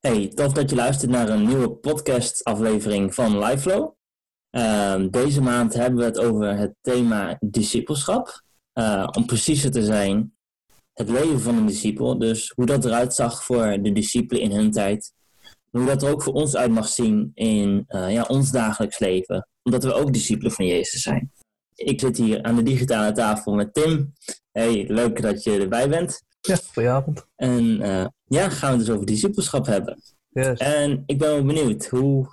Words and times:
Hey, 0.00 0.28
tof 0.28 0.52
dat 0.52 0.70
je 0.70 0.76
luistert 0.76 1.10
naar 1.10 1.28
een 1.28 1.46
nieuwe 1.46 1.70
podcast-aflevering 1.70 3.14
van 3.14 3.38
LiveFlow. 3.38 3.92
Ehm, 4.50 5.08
deze 5.08 5.40
maand 5.40 5.74
hebben 5.74 5.98
we 5.98 6.04
het 6.04 6.18
over 6.18 6.56
het 6.56 6.74
thema 6.80 7.36
discipelschap. 7.40 8.42
Uh, 8.74 9.08
om 9.16 9.26
preciezer 9.26 9.70
te 9.70 9.84
zijn, 9.84 10.34
het 10.92 11.08
leven 11.08 11.40
van 11.40 11.56
een 11.56 11.66
discipel. 11.66 12.18
Dus 12.18 12.52
hoe 12.54 12.66
dat 12.66 12.84
eruit 12.84 13.14
zag 13.14 13.44
voor 13.44 13.78
de 13.82 13.92
discipelen 13.92 14.42
in 14.42 14.50
hun 14.50 14.70
tijd. 14.70 15.12
Hoe 15.70 15.86
dat 15.86 16.02
er 16.02 16.10
ook 16.10 16.22
voor 16.22 16.32
ons 16.32 16.56
uit 16.56 16.70
mag 16.70 16.88
zien 16.88 17.30
in 17.34 17.84
uh, 17.88 18.12
ja, 18.12 18.22
ons 18.22 18.50
dagelijks 18.50 18.98
leven. 18.98 19.48
Omdat 19.62 19.84
we 19.84 19.92
ook 19.92 20.12
discipelen 20.12 20.52
van 20.52 20.66
Jezus 20.66 21.02
zijn. 21.02 21.32
Ik 21.74 22.00
zit 22.00 22.16
hier 22.16 22.42
aan 22.42 22.56
de 22.56 22.62
digitale 22.62 23.12
tafel 23.12 23.54
met 23.54 23.74
Tim. 23.74 24.12
Hey, 24.52 24.84
leuk 24.88 25.22
dat 25.22 25.44
je 25.44 25.58
erbij 25.58 25.88
bent. 25.88 26.22
Ja, 26.40 26.56
goedenavond. 26.72 27.26
En 27.36 27.80
uh, 27.80 28.06
ja, 28.24 28.48
gaan 28.48 28.70
we 28.70 28.76
het 28.76 28.86
dus 28.86 28.94
over 28.94 29.06
discipelschap 29.06 29.66
hebben. 29.66 30.02
Yes. 30.28 30.58
En 30.58 31.02
ik 31.06 31.18
ben 31.18 31.28
wel 31.28 31.44
benieuwd, 31.44 31.86
hoe, 31.86 32.28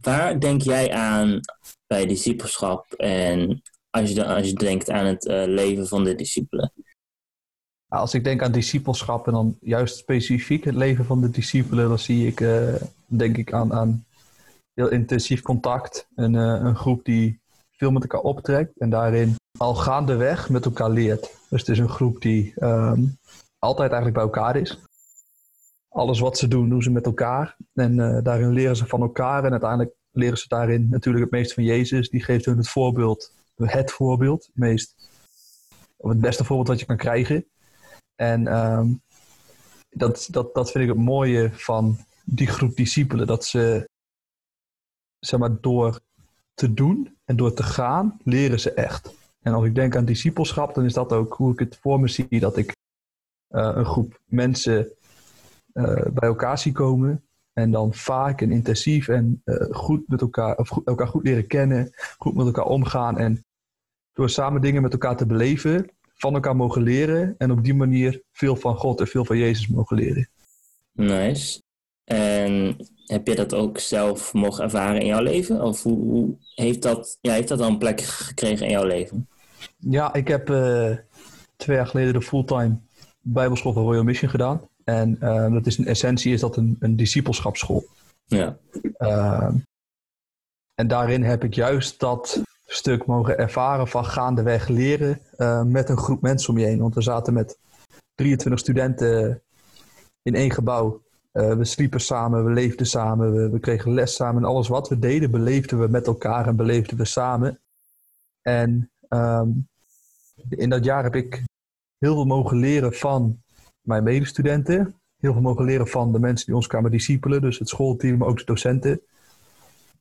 waar 0.00 0.40
denk 0.40 0.62
jij 0.62 0.92
aan 0.92 1.40
bij 1.86 2.06
discipelschap 2.06 2.92
en 2.92 3.62
als 3.90 4.10
je, 4.10 4.26
als 4.26 4.46
je 4.46 4.54
denkt 4.54 4.90
aan 4.90 5.06
het 5.06 5.24
uh, 5.24 5.42
leven 5.46 5.88
van 5.88 6.04
de 6.04 6.14
discipelen? 6.14 6.72
Als 7.88 8.14
ik 8.14 8.24
denk 8.24 8.42
aan 8.42 8.52
discipelschap 8.52 9.26
en 9.26 9.32
dan 9.32 9.56
juist 9.60 9.96
specifiek 9.96 10.64
het 10.64 10.74
leven 10.74 11.04
van 11.04 11.20
de 11.20 11.30
discipelen, 11.30 11.88
dan 11.88 11.98
zie 11.98 12.26
ik, 12.26 12.40
uh, 12.40 12.74
denk 13.06 13.36
ik 13.36 13.52
aan, 13.52 13.72
aan 13.72 14.04
heel 14.74 14.88
intensief 14.88 15.42
contact. 15.42 16.08
Een, 16.14 16.34
een 16.34 16.76
groep 16.76 17.04
die 17.04 17.40
veel 17.70 17.90
met 17.90 18.02
elkaar 18.02 18.20
optrekt 18.20 18.78
en 18.78 18.90
daarin 18.90 19.34
al 19.58 19.74
gaandeweg 19.74 20.48
met 20.48 20.64
elkaar 20.64 20.90
leert. 20.90 21.20
Dus 21.48 21.60
het 21.60 21.68
is 21.68 21.78
een 21.78 21.88
groep 21.88 22.20
die 22.20 22.54
um, 22.64 23.18
altijd 23.58 23.92
eigenlijk 23.92 24.14
bij 24.14 24.22
elkaar 24.22 24.56
is. 24.56 24.78
Alles 25.88 26.20
wat 26.20 26.38
ze 26.38 26.48
doen, 26.48 26.68
doen 26.68 26.82
ze 26.82 26.90
met 26.90 27.06
elkaar. 27.06 27.56
En 27.74 27.98
uh, 27.98 28.18
daarin 28.22 28.52
leren 28.52 28.76
ze 28.76 28.86
van 28.86 29.00
elkaar. 29.00 29.44
En 29.44 29.50
uiteindelijk 29.50 29.94
leren 30.10 30.38
ze 30.38 30.48
daarin 30.48 30.88
natuurlijk 30.88 31.24
het 31.24 31.32
meest 31.32 31.54
van 31.54 31.64
Jezus. 31.64 32.10
Die 32.10 32.22
geeft 32.22 32.44
hun 32.44 32.56
het 32.56 32.68
voorbeeld, 32.68 33.34
het 33.56 33.92
voorbeeld, 33.92 34.46
het 34.46 34.56
meest, 34.56 35.10
of 35.96 36.10
het 36.10 36.20
beste 36.20 36.44
voorbeeld 36.44 36.68
wat 36.68 36.80
je 36.80 36.86
kan 36.86 36.96
krijgen. 36.96 37.46
En 38.14 38.56
um, 38.56 39.02
dat, 39.88 40.28
dat, 40.30 40.54
dat 40.54 40.70
vind 40.70 40.84
ik 40.84 40.90
het 40.90 41.04
mooie 41.04 41.50
van 41.52 41.98
die 42.24 42.46
groep 42.46 42.76
discipelen. 42.76 43.26
Dat 43.26 43.44
ze, 43.44 43.88
zeg 45.18 45.40
maar, 45.40 45.60
door 45.60 46.00
te 46.54 46.74
doen 46.74 47.16
en 47.24 47.36
door 47.36 47.54
te 47.54 47.62
gaan, 47.62 48.20
leren 48.24 48.60
ze 48.60 48.72
echt. 48.72 49.20
En 49.42 49.52
als 49.52 49.64
ik 49.64 49.74
denk 49.74 49.96
aan 49.96 50.04
discipelschap, 50.04 50.74
dan 50.74 50.84
is 50.84 50.92
dat 50.92 51.12
ook 51.12 51.34
hoe 51.34 51.52
ik 51.52 51.58
het 51.58 51.78
voor 51.80 52.00
me 52.00 52.08
zie. 52.08 52.40
Dat 52.40 52.56
ik 52.56 52.76
uh, 53.50 53.72
een 53.74 53.84
groep 53.84 54.20
mensen 54.24 54.92
uh, 55.74 56.06
bij 56.12 56.28
elkaar 56.28 56.58
zie 56.58 56.72
komen. 56.72 57.24
En 57.52 57.70
dan 57.70 57.94
vaak 57.94 58.40
en 58.40 58.52
intensief 58.52 59.08
en 59.08 59.42
uh, 59.44 59.66
goed 59.70 60.08
met 60.08 60.20
elkaar, 60.20 60.56
of 60.56 60.68
goed, 60.68 60.86
elkaar 60.86 61.08
goed 61.08 61.24
leren 61.24 61.46
kennen. 61.46 61.90
Goed 62.18 62.34
met 62.34 62.46
elkaar 62.46 62.64
omgaan. 62.64 63.18
En 63.18 63.44
door 64.12 64.30
samen 64.30 64.60
dingen 64.60 64.82
met 64.82 64.92
elkaar 64.92 65.16
te 65.16 65.26
beleven, 65.26 65.90
van 66.14 66.34
elkaar 66.34 66.56
mogen 66.56 66.82
leren. 66.82 67.34
En 67.38 67.50
op 67.50 67.64
die 67.64 67.74
manier 67.74 68.22
veel 68.32 68.56
van 68.56 68.76
God 68.76 69.00
en 69.00 69.06
veel 69.06 69.24
van 69.24 69.38
Jezus 69.38 69.68
mogen 69.68 69.96
leren. 69.96 70.28
Nice. 70.92 71.62
En 72.04 72.76
heb 73.04 73.26
je 73.26 73.34
dat 73.34 73.54
ook 73.54 73.78
zelf 73.78 74.32
mogen 74.32 74.64
ervaren 74.64 75.00
in 75.00 75.06
jouw 75.06 75.22
leven? 75.22 75.62
Of 75.62 75.82
hoe, 75.82 76.36
heeft, 76.54 76.82
dat, 76.82 77.18
ja, 77.20 77.32
heeft 77.32 77.48
dat 77.48 77.60
al 77.60 77.68
een 77.68 77.78
plek 77.78 78.00
gekregen 78.00 78.66
in 78.66 78.72
jouw 78.72 78.86
leven? 78.86 79.28
Ja, 79.88 80.14
ik 80.14 80.28
heb 80.28 80.50
uh, 80.50 80.96
twee 81.56 81.76
jaar 81.76 81.86
geleden 81.86 82.12
de 82.12 82.22
fulltime 82.22 82.76
bijbelschool 83.20 83.72
van 83.72 83.82
Royal 83.82 84.02
Mission 84.02 84.30
gedaan. 84.30 84.60
En 84.84 85.18
uh, 85.20 85.52
dat 85.52 85.66
is 85.66 85.78
in 85.78 85.86
essentie 85.86 86.32
is 86.32 86.40
dat 86.40 86.56
een, 86.56 86.76
een 86.80 86.96
discipelschapsschool. 86.96 87.84
Ja. 88.24 88.56
Uh, 88.98 89.50
en 90.74 90.88
daarin 90.88 91.22
heb 91.22 91.44
ik 91.44 91.54
juist 91.54 92.00
dat 92.00 92.42
stuk 92.66 93.06
mogen 93.06 93.38
ervaren 93.38 93.88
van 93.88 94.04
gaandeweg 94.04 94.68
leren 94.68 95.20
met 95.72 95.88
een 95.88 95.96
groep 95.96 96.22
mensen 96.22 96.50
om 96.50 96.58
je 96.58 96.66
heen. 96.66 96.80
Want 96.80 96.94
we 96.94 97.02
zaten 97.02 97.32
met 97.32 97.58
23 98.14 98.60
studenten 98.60 99.42
in 100.22 100.34
één 100.34 100.50
gebouw. 100.50 101.02
We 101.32 101.64
sliepen 101.64 102.00
samen, 102.00 102.44
we 102.44 102.52
leefden 102.52 102.86
samen, 102.86 103.34
we, 103.34 103.50
we, 103.50 103.58
kregen 103.58 103.94
les 103.94 104.14
samen. 104.14 104.42
En 104.42 104.48
alles 104.48 104.68
wat 104.68 104.88
we 104.88 104.98
deden, 104.98 105.30
beleefden 105.30 105.80
we 105.80 105.88
met 105.88 106.06
elkaar 106.06 106.46
en 106.46 106.56
beleefden 106.56 106.96
we 106.96 107.04
samen. 107.04 107.60
En 108.42 108.90
um, 109.08 109.68
in 110.48 110.70
dat 110.70 110.84
jaar 110.84 111.02
heb 111.02 111.14
ik 111.14 111.44
heel 111.98 112.14
veel 112.14 112.24
mogen 112.24 112.56
leren 112.56 112.92
van 112.92 113.42
mijn 113.80 114.02
medestudenten. 114.02 115.00
Heel 115.16 115.32
veel 115.32 115.42
mogen 115.42 115.64
leren 115.64 115.88
van 115.88 116.12
de 116.12 116.18
mensen 116.18 116.46
die 116.46 116.54
ons 116.54 116.66
kwamen 116.66 116.90
discipelen. 116.90 117.40
Dus 117.40 117.58
het 117.58 117.68
schoolteam, 117.68 118.18
maar 118.18 118.28
ook 118.28 118.38
de 118.38 118.44
docenten. 118.44 119.00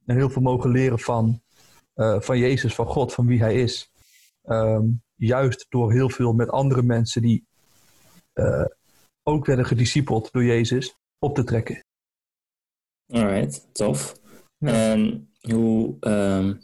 En 0.06 0.16
heel 0.16 0.30
veel 0.30 0.42
mogen 0.42 0.72
leren 0.72 1.00
van, 1.00 1.42
uh, 1.96 2.20
van 2.20 2.38
Jezus, 2.38 2.76
van 2.76 2.86
God, 2.86 3.14
van 3.14 3.28
wie 3.28 3.40
Hij 3.40 3.62
is. 3.62 3.92
Um, 4.44 5.02
juist 5.16 5.66
door 5.70 5.92
heel 5.92 6.10
veel 6.10 6.34
met 6.34 6.50
andere 6.50 6.82
mensen 6.82 7.22
die 7.22 7.46
uh, 8.34 8.66
ook 9.24 9.46
werden 9.46 9.66
gediscipeld 9.66 10.32
door 10.32 10.44
Jezus 10.44 10.96
op 11.20 11.36
te 11.36 11.44
trekken. 11.44 11.86
Alright, 13.14 13.68
tof. 13.72 14.20
Ja. 14.58 14.92
En 14.92 15.32
hoe, 15.42 15.96
um, 16.00 16.62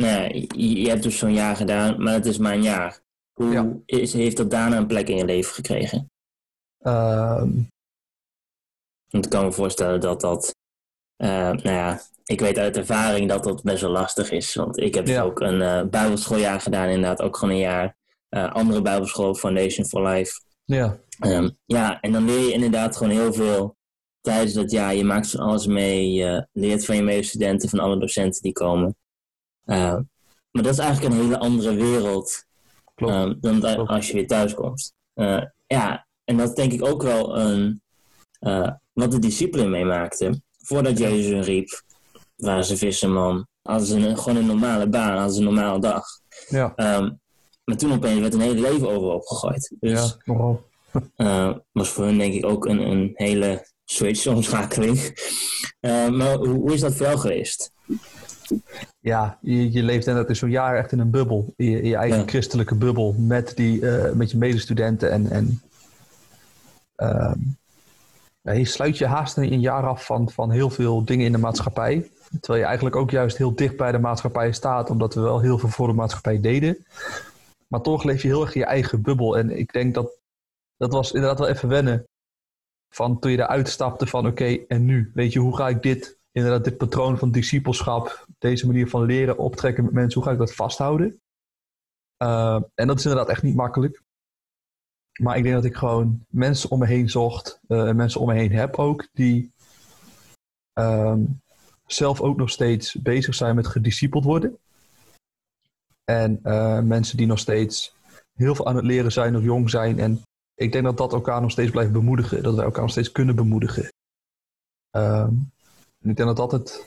nou 0.00 0.46
je, 0.54 0.80
je, 0.80 0.88
hebt 0.88 1.02
dus 1.02 1.18
zo'n 1.18 1.32
jaar 1.32 1.56
gedaan, 1.56 2.02
maar 2.02 2.14
het 2.14 2.26
is 2.26 2.38
maar 2.38 2.52
een 2.52 2.62
jaar. 2.62 3.00
Hoe 3.32 3.52
ja. 3.52 3.76
is, 3.86 4.12
heeft 4.12 4.36
dat 4.36 4.50
daarna 4.50 4.76
een 4.76 4.86
plek 4.86 5.08
in 5.08 5.16
je 5.16 5.24
leven 5.24 5.54
gekregen? 5.54 6.10
Um... 6.80 7.68
Want 9.10 9.24
ik 9.24 9.30
kan 9.30 9.44
me 9.44 9.52
voorstellen 9.52 10.00
dat 10.00 10.20
dat, 10.20 10.56
uh, 11.16 11.28
nou 11.28 11.70
ja, 11.70 12.00
ik 12.24 12.40
weet 12.40 12.58
uit 12.58 12.76
ervaring 12.76 13.28
dat 13.28 13.44
dat 13.44 13.62
best 13.62 13.80
wel 13.80 13.90
lastig 13.90 14.30
is. 14.30 14.54
Want 14.54 14.78
ik 14.78 14.94
heb 14.94 15.06
ja. 15.06 15.22
ook 15.22 15.40
een 15.40 15.60
uh, 15.60 15.82
bijbelschooljaar 15.82 16.60
gedaan, 16.60 16.88
inderdaad, 16.88 17.22
ook 17.22 17.36
gewoon 17.36 17.54
een 17.54 17.60
jaar. 17.60 17.96
Uh, 18.30 18.52
andere 18.52 18.82
bijbelschool, 18.82 19.34
Foundation 19.34 19.86
for 19.86 20.08
Life. 20.08 20.40
Ja. 20.64 20.98
Um, 21.26 21.56
ja, 21.64 22.00
en 22.00 22.12
dan 22.12 22.24
leer 22.24 22.46
je 22.46 22.52
inderdaad 22.52 22.96
gewoon 22.96 23.12
heel 23.12 23.32
veel 23.32 23.76
tijdens 24.20 24.52
dat 24.52 24.70
jaar. 24.70 24.94
Je 24.94 25.04
maakt 25.04 25.30
van 25.30 25.40
alles 25.40 25.66
mee, 25.66 26.12
je 26.12 26.48
leert 26.52 26.84
van 26.84 26.96
je 26.96 27.02
medestudenten, 27.02 27.68
van 27.68 27.78
alle 27.78 27.98
docenten 27.98 28.42
die 28.42 28.52
komen. 28.52 28.96
Maar 29.64 30.62
dat 30.62 30.72
is 30.72 30.78
eigenlijk 30.78 31.14
een 31.14 31.20
hele 31.20 31.38
andere 31.38 31.74
wereld 31.74 32.48
Klopt. 32.94 33.14
Um, 33.14 33.36
dan 33.40 33.74
Klopt. 33.74 33.90
als 33.90 34.06
je 34.06 34.12
weer 34.14 34.26
thuis 34.26 34.54
komt. 34.54 34.92
Uh, 35.14 35.42
ja, 35.66 36.06
en 36.24 36.36
dat 36.36 36.56
denk 36.56 36.72
ik 36.72 36.84
ook 36.84 37.02
wel 37.02 37.38
een, 37.38 37.82
uh, 38.40 38.70
wat 38.92 39.10
de 39.10 39.18
discipelen 39.18 39.70
meemaakten. 39.70 40.44
Voordat 40.58 40.98
Jezus 40.98 41.30
hun 41.30 41.42
riep, 41.42 41.82
waren 42.36 42.64
ze 42.64 42.76
visserman. 42.76 43.46
Hadden 43.62 43.86
ze 43.86 43.96
een, 43.96 44.18
gewoon 44.18 44.38
een 44.38 44.46
normale 44.46 44.88
baan, 44.88 45.16
hadden 45.16 45.32
ze 45.32 45.38
een 45.38 45.44
normale 45.44 45.80
dag. 45.80 46.04
Ja, 46.48 46.72
Um, 46.76 47.20
maar 47.64 47.76
toen 47.76 47.92
opeens 47.92 48.20
werd 48.20 48.34
een 48.34 48.40
hele 48.40 48.60
leven 48.60 48.88
overhoop 48.88 49.26
gegooid. 49.26 49.76
Dus, 49.80 50.00
ja 50.00 50.16
nogal. 50.24 50.64
uh, 51.16 51.54
was 51.72 51.88
voor 51.88 52.04
hun 52.04 52.18
denk 52.18 52.34
ik 52.34 52.46
ook 52.46 52.66
een, 52.66 52.80
een 52.90 53.10
hele 53.14 53.66
switch, 53.84 54.26
omschakeling. 54.26 54.98
Uh, 55.80 56.08
maar 56.08 56.34
hoe, 56.36 56.48
hoe, 56.48 56.72
is 56.72 56.80
dat 56.80 56.94
voor 56.94 57.06
jou 57.06 57.18
geweest? 57.18 57.72
Ja, 59.00 59.38
je, 59.40 59.72
je 59.72 59.82
leeft 59.82 60.06
inderdaad 60.06 60.30
in 60.30 60.36
zo'n 60.36 60.50
jaar 60.50 60.76
echt 60.76 60.92
in 60.92 60.98
een 60.98 61.10
bubbel. 61.10 61.52
In 61.56 61.70
je, 61.70 61.82
in 61.82 61.88
je 61.88 61.96
eigen 61.96 62.18
ja. 62.18 62.26
christelijke 62.26 62.74
bubbel 62.74 63.14
met, 63.18 63.56
die, 63.56 63.80
uh, 63.80 64.12
met 64.12 64.30
je 64.30 64.38
medestudenten. 64.38 65.10
En, 65.10 65.30
en 65.30 65.60
ja, 68.42 68.52
je 68.52 68.64
sluit 68.64 68.98
je 68.98 69.06
haast 69.06 69.36
een 69.36 69.60
jaar 69.60 69.86
af 69.86 70.04
van, 70.04 70.30
van 70.30 70.50
heel 70.50 70.70
veel 70.70 71.04
dingen 71.04 71.26
in 71.26 71.32
de 71.32 71.38
maatschappij. 71.38 72.10
Terwijl 72.40 72.60
je 72.60 72.66
eigenlijk 72.66 72.96
ook 72.96 73.10
juist 73.10 73.36
heel 73.36 73.54
dicht 73.54 73.76
bij 73.76 73.92
de 73.92 73.98
maatschappij 73.98 74.52
staat, 74.52 74.90
omdat 74.90 75.14
we 75.14 75.20
wel 75.20 75.40
heel 75.40 75.58
veel 75.58 75.68
voor 75.68 75.86
de 75.86 75.92
maatschappij 75.92 76.40
deden. 76.40 76.86
Maar 77.68 77.80
toch 77.80 78.04
leef 78.04 78.22
je 78.22 78.28
heel 78.28 78.42
erg 78.42 78.54
in 78.54 78.60
je 78.60 78.66
eigen 78.66 79.02
bubbel. 79.02 79.38
En 79.38 79.58
ik 79.58 79.72
denk 79.72 79.94
dat 79.94 80.18
dat 80.76 80.92
was 80.92 81.12
inderdaad 81.12 81.38
wel 81.38 81.48
even 81.48 81.68
wennen. 81.68 82.04
Van 82.88 83.18
toen 83.18 83.30
je 83.30 83.38
eruit 83.38 83.68
stapte 83.68 84.06
van 84.06 84.26
oké, 84.26 84.30
okay, 84.30 84.64
en 84.68 84.84
nu? 84.84 85.10
Weet 85.14 85.32
je, 85.32 85.38
hoe 85.38 85.56
ga 85.56 85.68
ik 85.68 85.82
dit, 85.82 86.18
inderdaad 86.32 86.64
dit 86.64 86.76
patroon 86.76 87.18
van 87.18 87.30
discipelschap, 87.30 88.26
deze 88.38 88.66
manier 88.66 88.88
van 88.88 89.04
leren, 89.04 89.38
optrekken 89.38 89.84
met 89.84 89.92
mensen, 89.92 90.20
hoe 90.20 90.28
ga 90.28 90.34
ik 90.34 90.38
dat 90.38 90.54
vasthouden? 90.54 91.20
Uh, 92.22 92.62
en 92.74 92.86
dat 92.86 92.98
is 92.98 93.04
inderdaad 93.04 93.28
echt 93.28 93.42
niet 93.42 93.54
makkelijk. 93.54 94.02
Maar 95.20 95.36
ik 95.36 95.42
denk 95.42 95.54
dat 95.54 95.64
ik 95.64 95.76
gewoon 95.76 96.24
mensen 96.28 96.70
om 96.70 96.78
me 96.78 96.86
heen 96.86 97.10
zocht, 97.10 97.60
uh, 97.68 97.88
en 97.88 97.96
mensen 97.96 98.20
om 98.20 98.26
me 98.26 98.34
heen 98.34 98.52
heb 98.52 98.76
ook, 98.76 99.08
die 99.12 99.52
um, 100.74 101.40
zelf 101.86 102.20
ook 102.20 102.36
nog 102.36 102.50
steeds 102.50 102.94
bezig 102.94 103.34
zijn 103.34 103.54
met 103.54 103.66
gediscipeld 103.66 104.24
worden. 104.24 104.58
En 106.04 106.40
uh, 106.42 106.80
mensen 106.80 107.16
die 107.16 107.26
nog 107.26 107.38
steeds 107.38 107.94
heel 108.34 108.54
veel 108.54 108.66
aan 108.66 108.76
het 108.76 108.84
leren 108.84 109.12
zijn 109.12 109.36
of 109.36 109.42
jong 109.42 109.70
zijn. 109.70 109.98
En 109.98 110.22
ik 110.54 110.72
denk 110.72 110.84
dat 110.84 110.96
dat 110.96 111.12
elkaar 111.12 111.40
nog 111.40 111.50
steeds 111.50 111.70
blijft 111.70 111.92
bemoedigen. 111.92 112.42
Dat 112.42 112.54
wij 112.54 112.64
elkaar 112.64 112.82
nog 112.82 112.90
steeds 112.90 113.12
kunnen 113.12 113.36
bemoedigen. 113.36 113.88
Um, 114.96 115.50
ik 116.08 116.16
denk 116.16 116.28
dat 116.28 116.36
dat 116.36 116.52
het, 116.52 116.86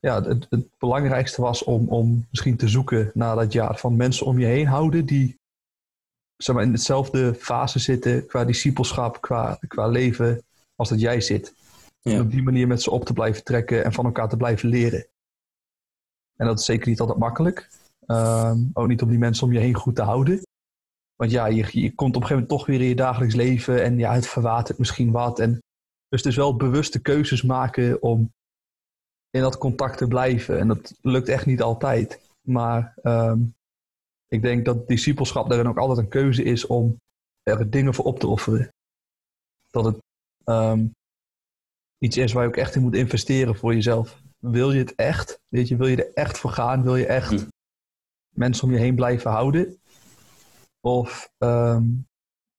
ja, 0.00 0.22
het, 0.22 0.46
het, 0.50 0.66
belangrijkste 0.78 1.40
was 1.40 1.64
om, 1.64 1.88
om 1.88 2.26
misschien 2.30 2.56
te 2.56 2.68
zoeken 2.68 3.10
naar 3.14 3.36
dat 3.36 3.52
jaar. 3.52 3.78
Van 3.78 3.96
mensen 3.96 4.26
om 4.26 4.38
je 4.38 4.46
heen 4.46 4.66
houden 4.66 5.06
die 5.06 5.38
zeg 6.36 6.54
maar, 6.54 6.64
in 6.64 6.72
dezelfde 6.72 7.34
fase 7.34 7.78
zitten 7.78 8.26
qua 8.26 8.44
discipelschap, 8.44 9.20
qua, 9.20 9.58
qua 9.68 9.86
leven. 9.86 10.42
als 10.76 10.88
dat 10.88 11.00
jij 11.00 11.20
zit. 11.20 11.54
Ja. 12.00 12.12
En 12.12 12.20
op 12.20 12.30
die 12.30 12.42
manier 12.42 12.66
met 12.66 12.82
ze 12.82 12.90
op 12.90 13.04
te 13.04 13.12
blijven 13.12 13.44
trekken 13.44 13.84
en 13.84 13.92
van 13.92 14.04
elkaar 14.04 14.28
te 14.28 14.36
blijven 14.36 14.68
leren. 14.68 15.06
En 16.36 16.46
dat 16.46 16.58
is 16.58 16.64
zeker 16.64 16.88
niet 16.88 17.00
altijd 17.00 17.18
makkelijk. 17.18 17.70
Ehm, 18.06 18.58
ook 18.72 18.88
niet 18.88 19.02
om 19.02 19.08
die 19.08 19.18
mensen 19.18 19.46
om 19.46 19.52
je 19.52 19.58
heen 19.58 19.74
goed 19.74 19.96
te 19.96 20.02
houden. 20.02 20.40
Want 21.16 21.30
ja, 21.30 21.46
je, 21.46 21.80
je 21.80 21.94
komt 21.94 22.16
op 22.16 22.22
een 22.22 22.28
gegeven 22.28 22.32
moment 22.34 22.48
toch 22.48 22.66
weer 22.66 22.80
in 22.80 22.88
je 22.88 22.94
dagelijks 22.94 23.34
leven 23.34 23.82
en 23.82 23.98
ja, 23.98 24.12
het 24.12 24.26
verwatert 24.26 24.78
misschien 24.78 25.10
wat. 25.10 25.38
En 25.38 25.50
dus 26.08 26.22
het 26.22 26.26
is 26.26 26.36
wel 26.36 26.56
bewuste 26.56 27.00
keuzes 27.00 27.42
maken 27.42 28.02
om 28.02 28.32
in 29.30 29.40
dat 29.40 29.58
contact 29.58 29.98
te 29.98 30.06
blijven. 30.08 30.58
En 30.58 30.68
dat 30.68 30.94
lukt 31.02 31.28
echt 31.28 31.46
niet 31.46 31.62
altijd. 31.62 32.20
Maar 32.40 32.94
ehm, 33.02 33.40
ik 34.28 34.42
denk 34.42 34.64
dat 34.64 34.88
discipelschap 34.88 35.48
daarin 35.48 35.68
ook 35.68 35.78
altijd 35.78 35.98
een 35.98 36.08
keuze 36.08 36.42
is 36.42 36.66
om 36.66 36.96
er 37.42 37.70
dingen 37.70 37.94
voor 37.94 38.04
op 38.04 38.18
te 38.18 38.26
offeren. 38.26 38.68
Dat 39.70 39.84
het 39.84 39.98
ehm, 40.44 40.86
iets 41.98 42.16
is 42.16 42.32
waar 42.32 42.42
je 42.42 42.48
ook 42.48 42.56
echt 42.56 42.74
in 42.74 42.82
moet 42.82 42.94
investeren 42.94 43.56
voor 43.56 43.74
jezelf. 43.74 44.22
Wil 44.38 44.72
je 44.72 44.78
het 44.78 44.94
echt? 44.94 45.40
Weet 45.48 45.68
je, 45.68 45.76
wil 45.76 45.86
je 45.86 46.04
er 46.04 46.14
echt 46.14 46.38
voor 46.38 46.50
gaan? 46.50 46.82
Wil 46.82 46.96
je 46.96 47.06
echt 47.06 47.30
Hm. 47.30 47.46
mensen 48.34 48.64
om 48.64 48.72
je 48.72 48.78
heen 48.78 48.94
blijven 48.94 49.30
houden? 49.30 49.78
Of 50.80 51.32
ehm, 51.38 51.84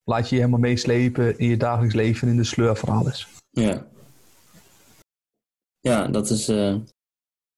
laat 0.04 0.30
je 0.30 0.36
je 0.36 0.42
helemaal 0.42 0.60
meeslepen 0.60 1.38
in 1.40 1.48
je 1.48 1.58
dagelijks 1.58 1.96
leven 1.96 2.28
en 2.28 2.34
in 2.34 2.40
de 2.40 2.44
sleur 2.48 2.76
van 2.76 2.90
alles? 2.90 3.28
Ja. 3.50 3.88
Ja, 5.90 6.08
dat 6.08 6.30
is, 6.30 6.48
eh, 6.48 6.76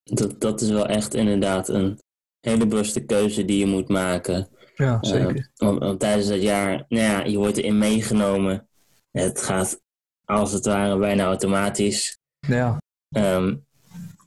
dat, 0.04 0.42
dat 0.42 0.62
is 0.62 0.70
wel 0.70 0.86
echt 0.88 1.14
inderdaad 1.14 1.68
een 1.70 2.00
hele 2.40 2.68
bewuste 2.68 3.06
keuze 3.06 3.46
die 3.46 3.58
je 3.60 3.66
moet 3.66 3.88
maken. 3.88 4.50
Ja, 4.76 4.94
Eh, 5.02 5.10
zeker. 5.10 5.52
want, 5.56 5.80
want 5.80 6.00
tijdens 6.00 6.28
dat 6.28 6.42
jaar, 6.42 6.86
nou 6.88 7.04
ja, 7.06 7.24
je 7.24 7.38
wordt 7.38 7.58
erin 7.58 7.78
meegenomen. 7.78 8.68
Het 9.12 9.42
gaat 9.42 9.82
als 10.26 10.52
het 10.52 10.66
ware 10.66 10.98
bijna 10.98 11.24
automatisch. 11.26 12.18
ja, 12.48 12.78
Ehm, 13.10 13.56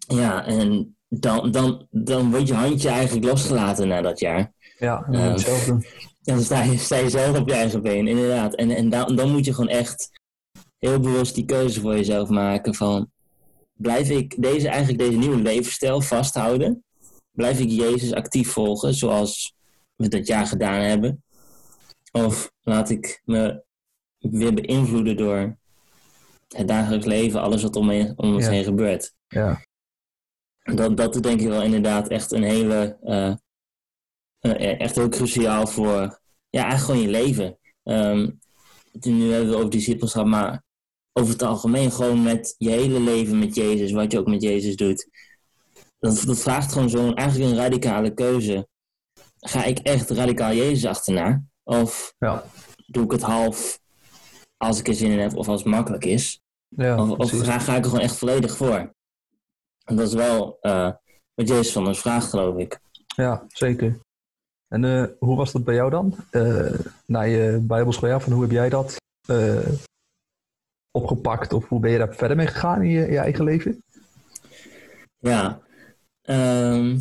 ja, 0.07 0.45
en 0.47 0.97
dan, 1.09 1.51
dan, 1.51 1.87
dan 1.91 2.31
wordt 2.31 2.49
je 2.49 2.55
handje 2.55 2.89
eigenlijk 2.89 3.27
losgelaten 3.27 3.89
na 3.89 4.01
dat 4.01 4.19
jaar. 4.21 4.53
ja, 4.79 5.05
en 5.07 5.13
dan 5.13 5.21
Ehm, 5.21 5.31
moet 5.31 5.41
je 5.41 5.51
het 5.51 5.57
zelf 5.57 5.65
doen. 5.65 5.85
En 6.25 6.35
dan 6.35 6.41
sta 6.43 6.63
je, 6.63 6.79
sta 6.79 6.97
je 6.97 7.11
zelf 7.11 7.39
op 7.39 7.49
je 7.49 7.55
eigen 7.55 7.83
been, 7.83 8.09
inderdaad. 8.09 8.55
En, 8.55 8.71
en 8.71 8.89
dan, 8.89 9.17
dan 9.17 9.31
moet 9.31 9.45
je 9.45 9.55
gewoon 9.55 9.71
echt 9.71 10.11
heel 10.79 11.01
bewust 11.01 11.35
die 11.35 11.45
keuze 11.45 11.81
voor 11.81 11.95
jezelf 11.97 12.29
maken 12.29 12.75
van... 12.75 13.13
Blijf 13.75 14.11
ik 14.11 14.43
deze, 14.43 14.69
eigenlijk 14.69 14.99
deze 14.99 15.19
nieuwe 15.19 15.43
levensstijl 15.43 16.01
vasthouden? 16.01 16.85
Blijf 17.31 17.61
ik 17.61 17.71
Jezus 17.71 18.13
actief 18.13 18.51
volgen, 18.51 18.95
zoals 18.95 19.55
we 19.97 20.09
dat 20.09 20.27
jaar 20.27 20.47
gedaan 20.47 20.81
hebben? 20.81 21.25
Of 22.13 22.53
laat 22.61 22.91
ik 22.91 23.21
me 23.25 23.63
weer 24.19 24.55
beïnvloeden 24.55 25.17
door 25.17 25.57
het 26.49 26.69
dagelijks 26.69 27.07
leven, 27.07 27.41
alles 27.41 27.63
wat 27.63 27.77
om, 27.77 27.87
me, 27.87 28.13
om 28.17 28.35
ons 28.35 28.45
Ja. 28.45 28.51
heen 28.51 28.65
gebeurt? 28.65 29.15
Ja, 29.27 29.61
Dat, 30.63 30.97
dat 30.97 31.15
is 31.15 31.21
denk 31.21 31.41
ik 31.41 31.49
wel 31.49 31.63
inderdaad 31.63 32.09
echt 32.09 32.33
een 32.33 32.43
hele, 32.43 32.99
eh, 33.03 33.35
eh, 34.41 34.81
echt 34.81 34.97
heel 34.97 35.09
cruciaal 35.09 35.67
voor, 35.67 36.21
ja, 36.51 36.63
eigenlijk 36.65 36.85
gewoon 36.85 37.01
je 37.01 37.09
leven. 37.25 37.59
Ehm, 37.83 38.31
nu 38.93 39.31
hebben 39.33 39.51
we 39.51 39.57
over 39.57 39.71
discipelschap, 39.71 40.27
maar 40.27 40.63
over 41.17 41.33
het 41.33 41.43
algemeen 41.43 41.93
gewoon 41.93 42.23
met 42.23 42.55
je 42.59 42.71
hele 42.71 43.01
leven 43.01 43.39
met 43.39 43.55
Jezus, 43.55 43.93
wat 43.93 44.13
je 44.13 44.19
ook 44.19 44.27
met 44.27 44.43
Jezus 44.43 44.77
doet. 44.77 45.09
Dat, 45.99 46.23
dat 46.27 46.39
vraagt 46.39 46.73
gewoon 46.73 46.91
zo'n, 46.91 47.15
eigenlijk 47.15 47.51
een 47.51 47.57
radicale 47.57 48.15
keuze. 48.15 48.69
Ga 49.39 49.65
ik 49.65 49.79
echt 49.79 50.11
radicaal 50.11 50.53
Jezus 50.53 50.87
achterna? 50.87 51.43
Of 51.63 52.15
ja, 52.19 52.45
doe 52.87 53.05
ik 53.05 53.11
het 53.11 53.23
half 53.23 53.81
als 54.57 54.79
ik 54.79 54.89
er 54.89 54.95
zin 54.95 55.11
in 55.11 55.19
heb 55.19 55.37
of 55.37 55.49
als 55.49 55.63
het 55.63 55.71
makkelijk 55.71 56.05
is? 56.05 56.41
ja 56.69 57.03
Of, 57.03 57.19
of 57.19 57.31
ga, 57.31 57.59
ga 57.59 57.77
ik 57.77 57.85
er 57.85 57.91
gewoon 57.91 58.05
echt 58.05 58.17
volledig 58.17 58.57
voor? 58.57 58.95
En 59.85 59.97
dat 59.97 60.09
is 60.09 60.15
wel 60.15 60.59
eh, 60.61 60.91
wat 61.35 61.49
Jezus 61.49 61.73
van 61.73 61.87
ons 61.87 62.01
vraagt, 62.01 62.31
geloof 62.31 62.57
ik. 62.57 62.81
Ja, 63.17 63.45
zeker. 63.49 63.99
En 64.69 64.85
eh, 64.85 65.05
hoe 65.19 65.37
was 65.37 65.53
dat 65.53 65.65
bij 65.65 65.75
jou 65.75 65.91
dan? 65.91 66.17
Eh 66.31 66.79
na 67.07 67.21
je 67.21 67.59
bijbelschooljaar, 67.63 68.21
van 68.21 68.33
hoe 68.33 68.43
heb 68.43 68.51
jij 68.51 68.69
dat 68.69 68.97
opgepakt? 70.95 71.53
Of 71.53 71.69
hoe 71.69 71.81
ben 71.81 71.91
je 71.91 71.99
daar 71.99 72.15
verder 72.15 72.37
mee 72.37 72.47
gegaan 72.47 72.83
in 72.83 72.91
je, 72.91 73.19
eigen 73.19 73.45
leven? 73.45 73.83
Ja, 75.19 75.61
ehm, 76.23 76.99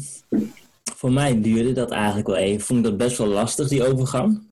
voor 0.96 1.12
mij 1.12 1.42
duurde 1.42 1.72
dat 1.74 1.92
eigenlijk 1.92 2.28
wel 2.28 2.36
even. 2.36 2.66
Vond 2.66 2.80
ik 2.80 2.86
dat 2.86 2.98
best 2.98 3.18
wel 3.18 3.28
lastig, 3.28 3.68
die 3.68 3.84
overgang. 3.84 4.52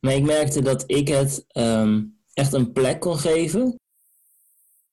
Maar 0.00 0.14
ik 0.14 0.24
merkte 0.24 0.62
dat 0.62 0.84
ik 0.86 1.08
het 1.08 1.44
ehm, 1.48 2.02
echt 2.32 2.52
een 2.52 2.72
plek 2.72 3.00
kon 3.00 3.18
geven. 3.18 3.76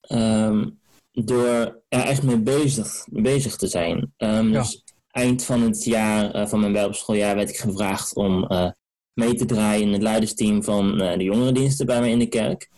ehm, 0.01 0.69
door 1.11 1.81
er 1.87 2.03
echt 2.03 2.23
mee 2.23 2.39
bezig, 2.39 3.05
bezig 3.09 3.55
te 3.55 3.67
zijn. 3.67 4.13
Ja. 4.17 4.41
Dus 4.41 4.83
eind 5.11 5.45
van 5.45 5.61
het 5.61 5.83
jaar, 5.83 6.31
eh, 6.31 6.47
van 6.47 6.59
mijn 6.59 6.73
bijbelschooljaar, 6.73 7.35
werd 7.35 7.49
ik 7.49 7.57
gevraagd 7.57 8.15
om 8.15 8.43
eh, 8.43 8.71
mee 9.13 9.33
te 9.33 9.45
draaien 9.45 9.81
in 9.81 9.93
het 9.93 10.01
leidersteam 10.01 10.63
van 10.63 11.01
eh, 11.01 11.17
de 11.17 11.23
jongerendiensten 11.23 11.85
bij 11.85 11.99
mij 11.99 12.11
in 12.11 12.19
de 12.19 12.27
kerk. 12.27 12.69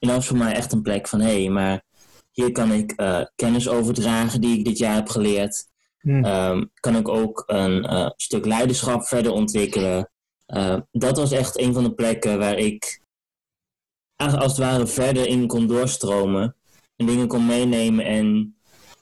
En 0.00 0.08
dat 0.08 0.16
was 0.16 0.26
voor 0.26 0.36
mij 0.36 0.54
echt 0.54 0.72
een 0.72 0.82
plek 0.82 1.08
van, 1.08 1.20
hé, 1.20 1.40
hey, 1.40 1.50
maar 1.50 1.82
hier 2.30 2.52
kan 2.52 2.72
ik 2.72 2.92
eh, 2.92 3.22
kennis 3.34 3.68
overdragen 3.68 4.40
die 4.40 4.58
ik 4.58 4.64
dit 4.64 4.78
jaar 4.78 4.94
heb 4.94 5.08
geleerd. 5.08 5.68
Hm. 5.98 6.24
Ehm, 6.24 6.64
kan 6.74 6.96
ik 6.96 7.08
ook 7.08 7.42
een 7.46 7.84
eh, 7.84 8.10
stuk 8.16 8.46
leiderschap 8.46 9.06
verder 9.06 9.32
ontwikkelen. 9.32 10.10
Eh, 10.46 10.76
dat 10.90 11.16
was 11.16 11.32
echt 11.32 11.58
een 11.58 11.74
van 11.74 11.84
de 11.84 11.94
plekken 11.94 12.38
waar 12.38 12.58
ik 12.58 13.02
als 14.16 14.56
het 14.56 14.56
ware 14.56 14.86
verder 14.86 15.26
in 15.26 15.46
kon 15.46 15.66
doorstromen. 15.66 16.56
En 16.96 17.06
dingen 17.06 17.28
kon 17.28 17.46
meenemen 17.46 18.04
en 18.04 18.56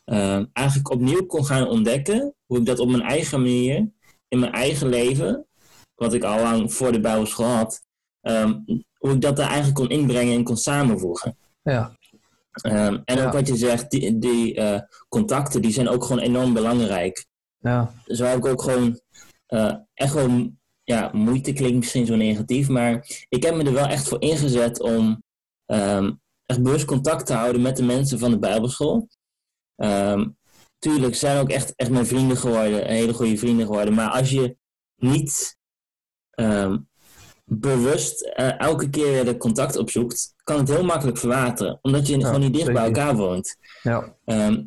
eh, 0.05 0.43
eigenlijk 0.53 0.91
opnieuw 0.91 1.27
kon 1.27 1.45
gaan 1.45 1.69
ontdekken 1.69 2.35
hoe 2.47 2.59
ik 2.59 2.67
dat 2.67 2.79
op 2.79 2.89
mijn 2.89 3.03
eigen 3.03 3.41
manier, 3.41 3.91
in 4.29 4.39
mijn 4.39 4.53
eigen 4.53 4.89
leven, 4.89 5.47
wat 5.95 6.15
ik 6.15 6.25
al 6.25 6.43
lang 6.43 6.73
voor 6.73 6.93
de 6.93 7.01
Bijbelschool 7.01 7.47
had, 7.47 7.87
ehm, 8.21 8.61
hoe 8.99 9.11
ik 9.13 9.21
dat 9.21 9.37
daar 9.37 9.47
eigenlijk 9.47 9.75
kon 9.77 9.89
inbrengen 9.89 10.35
en 10.37 10.45
kon 10.45 10.57
samenvoegen. 10.57 11.37
Ja, 11.63 11.97
Ehm, 12.63 12.99
en 13.05 13.17
Ja. 13.17 13.27
ook 13.27 13.33
wat 13.33 13.49
je 13.49 13.57
zegt, 13.57 13.91
die, 13.91 14.19
die 14.19 14.55
eh, 14.55 14.81
contacten 15.09 15.63
die 15.63 15.73
zijn 15.73 15.89
ook 15.89 16.05
gewoon 16.05 16.23
enorm 16.23 16.53
belangrijk. 16.55 17.27
ja, 17.59 17.93
Dus 18.05 18.21
waar 18.21 18.37
ik 18.37 18.47
ook 18.47 18.63
gewoon 18.63 19.01
eh, 19.47 19.75
echt 19.95 20.15
wel, 20.15 20.51
ja, 20.85 21.11
moeite 21.13 21.53
klinkt 21.53 21.77
misschien 21.77 22.07
zo 22.07 22.17
negatief, 22.17 22.69
maar 22.69 23.07
ik 23.29 23.43
heb 23.43 23.55
me 23.55 23.65
er 23.65 23.73
wel 23.73 23.87
echt 23.87 24.09
voor 24.09 24.23
ingezet 24.23 24.81
om 24.81 25.23
ehm, 25.67 26.13
echt 26.47 26.63
bewust 26.63 26.85
contact 26.85 27.27
te 27.27 27.33
houden 27.35 27.63
met 27.63 27.77
de 27.77 27.83
mensen 27.85 28.19
van 28.19 28.31
de 28.31 28.39
Bijbelschool. 28.39 29.09
Ehm, 29.77 30.29
tuurlijk 30.79 31.15
zijn 31.15 31.39
ook 31.41 31.49
echt, 31.51 31.73
echt 31.77 31.91
mijn 31.91 32.07
vrienden 32.07 32.37
geworden, 32.37 32.87
hele 32.87 33.13
goede 33.15 33.37
vrienden 33.39 33.67
geworden, 33.67 33.95
maar 33.95 34.11
als 34.11 34.31
je 34.31 34.57
niet 34.97 35.57
bewust 37.49 38.23
eh, 38.23 38.61
elke 38.61 38.91
keer 38.91 39.11
weer 39.11 39.25
de 39.25 39.37
contact 39.37 39.77
opzoekt, 39.77 40.35
kan 40.45 40.59
het 40.59 40.69
heel 40.69 40.85
makkelijk 40.85 41.19
verwateren, 41.19 41.79
omdat 41.83 42.07
je 42.07 42.25
gewoon 42.25 42.41
niet 42.41 42.55
dicht 42.55 42.73
bij 42.73 42.85
elkaar 42.85 43.17
woont. 43.17 43.57
ja, 43.83 44.17
Ehm, 44.25 44.63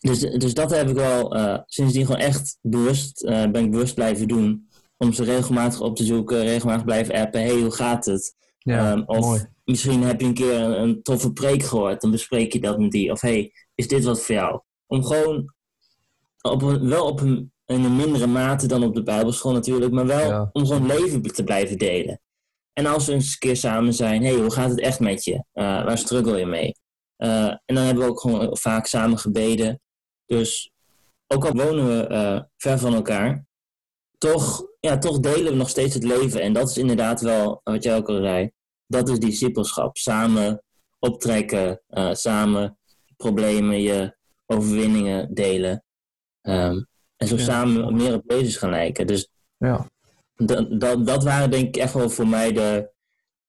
dus, 0.00 0.18
dus 0.20 0.54
dat 0.54 0.70
heb 0.70 0.88
ik 0.88 0.94
wel 0.94 1.34
eh, 1.34 1.58
sindsdien 1.66 2.06
gewoon 2.06 2.20
echt 2.20 2.58
bewust, 2.60 3.22
eh, 3.22 3.50
ben 3.50 3.64
ik 3.64 3.70
bewust 3.70 3.94
blijven 3.94 4.28
doen. 4.28 4.68
Om 4.96 5.12
ze 5.12 5.24
regelmatig 5.24 5.80
op 5.80 5.96
te 5.96 6.04
zoeken, 6.04 6.40
regelmatig 6.42 6.84
blijven 6.84 7.14
appen. 7.14 7.40
hey, 7.42 7.60
hoe 7.60 7.70
gaat 7.70 8.04
het? 8.04 8.34
ja, 8.58 8.90
Ehm, 8.92 9.02
of 9.06 9.18
mooi. 9.26 9.46
misschien 9.64 10.02
heb 10.02 10.20
je 10.20 10.26
een 10.26 10.34
keer 10.34 10.54
een, 10.60 10.82
een 10.82 11.02
toffe 11.02 11.32
preek 11.32 11.62
gehoord, 11.62 12.00
dan 12.00 12.10
bespreek 12.10 12.52
je 12.52 12.60
dat 12.60 12.78
met 12.78 12.90
die. 12.90 13.10
Of 13.12 13.20
hey, 13.20 13.52
is 13.74 13.88
dit 13.88 14.04
wat 14.04 14.22
voor 14.22 14.34
jou? 14.34 14.60
Om 14.86 15.04
gewoon, 15.04 15.52
op 16.40 16.62
een, 16.62 16.88
wel 16.88 17.06
op 17.06 17.20
een, 17.20 17.52
in 17.72 17.84
een 17.84 17.96
mindere 17.96 18.26
mate 18.26 18.66
dan 18.66 18.82
op 18.84 18.94
de 18.94 19.02
Bijbelschool 19.02 19.52
natuurlijk, 19.52 19.92
maar 19.92 20.06
wel 20.06 20.28
Ja. 20.28 20.50
om 20.52 20.66
gewoon 20.66 20.86
leven 20.86 21.22
te 21.22 21.44
blijven 21.44 21.78
delen. 21.78 22.20
En 22.72 22.86
als 22.86 23.06
we 23.06 23.12
eens 23.12 23.32
een 23.32 23.38
keer 23.38 23.56
samen 23.56 23.94
zijn, 23.94 24.22
hey, 24.22 24.34
hoe 24.34 24.52
gaat 24.52 24.70
het 24.70 24.80
echt 24.80 25.00
met 25.00 25.24
je? 25.24 25.44
Eh, 25.52 25.64
waar 25.84 25.98
struggle 25.98 26.38
je 26.38 26.46
mee? 26.46 26.74
Eh, 27.16 27.46
en 27.46 27.74
dan 27.74 27.84
hebben 27.84 28.04
we 28.04 28.10
ook 28.10 28.20
gewoon 28.20 28.56
vaak 28.56 28.86
samen 28.86 29.18
gebeden. 29.18 29.80
Dus 30.26 30.70
ook 31.26 31.44
al 31.44 31.52
wonen 31.52 31.86
we 31.86 32.06
eh, 32.06 32.40
ver 32.56 32.78
van 32.78 32.94
elkaar, 32.94 33.46
toch, 34.18 34.66
ja, 34.80 34.98
toch 34.98 35.20
delen 35.20 35.52
we 35.52 35.58
nog 35.58 35.68
steeds 35.68 35.94
het 35.94 36.04
leven. 36.04 36.40
En 36.42 36.52
dat 36.52 36.68
is 36.68 36.76
inderdaad 36.78 37.20
wel, 37.20 37.60
wat 37.64 37.82
jij 37.82 37.96
ook 37.96 38.08
al 38.08 38.22
zei, 38.22 38.50
dat 38.86 39.08
is 39.08 39.18
discipelschap. 39.18 39.96
Samen 39.96 40.62
optrekken, 40.98 41.82
samen 42.12 42.78
problemen, 43.16 43.80
je 43.82 44.16
overwinningen 44.46 45.34
delen. 45.34 45.84
Ehm, 46.40 46.82
en 47.22 47.28
zo 47.28 47.36
Ja. 47.36 47.42
samen 47.42 47.94
meer 47.94 48.14
op 48.14 48.22
Jezus 48.26 48.56
gaan 48.56 48.70
lijken. 48.70 49.06
Dus 49.06 49.28
Ja, 49.58 49.86
dat, 50.36 50.80
dat, 50.80 51.06
dat 51.06 51.24
waren 51.24 51.50
denk 51.50 51.66
ik 51.66 51.76
echt 51.76 51.94
wel 51.94 52.10
voor 52.10 52.28
mij 52.28 52.52
de 52.52 52.90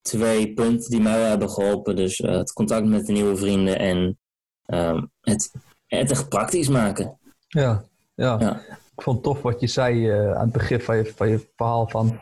twee 0.00 0.54
punten 0.54 0.90
die 0.90 1.00
mij 1.00 1.18
wel 1.18 1.28
hebben 1.28 1.50
geholpen. 1.50 1.96
Dus 1.96 2.20
eh, 2.20 2.36
het 2.36 2.52
contact 2.52 2.86
met 2.86 3.06
de 3.06 3.12
nieuwe 3.12 3.36
vrienden 3.36 3.78
en 3.78 4.18
ehm, 4.66 5.02
het, 5.20 5.50
het 5.86 6.10
echt 6.10 6.28
praktisch 6.28 6.68
maken. 6.68 7.18
ja, 7.48 7.84
ja. 8.14 8.36
Ja. 8.40 8.60
Ik 8.96 9.02
vond 9.02 9.16
het 9.16 9.24
tof 9.24 9.42
wat 9.42 9.60
je 9.60 9.66
zei 9.66 10.10
eh, 10.10 10.34
aan 10.34 10.44
het 10.44 10.52
begin 10.52 10.80
van 10.80 10.96
je, 10.96 11.12
van 11.16 11.28
je 11.28 11.48
verhaal 11.56 11.88
van... 11.88 12.18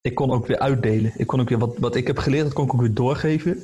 Ik 0.00 0.14
kon 0.14 0.30
ook 0.30 0.46
weer 0.46 0.58
uitdelen. 0.58 1.12
Ik 1.16 1.26
kon 1.26 1.40
ook 1.40 1.48
weer 1.48 1.58
wat, 1.58 1.78
wat 1.78 1.94
ik 1.94 2.06
heb 2.06 2.18
geleerd, 2.18 2.44
dat 2.44 2.52
kon 2.52 2.64
ik 2.64 2.74
ook 2.74 2.80
weer 2.80 2.94
doorgeven. 2.94 3.62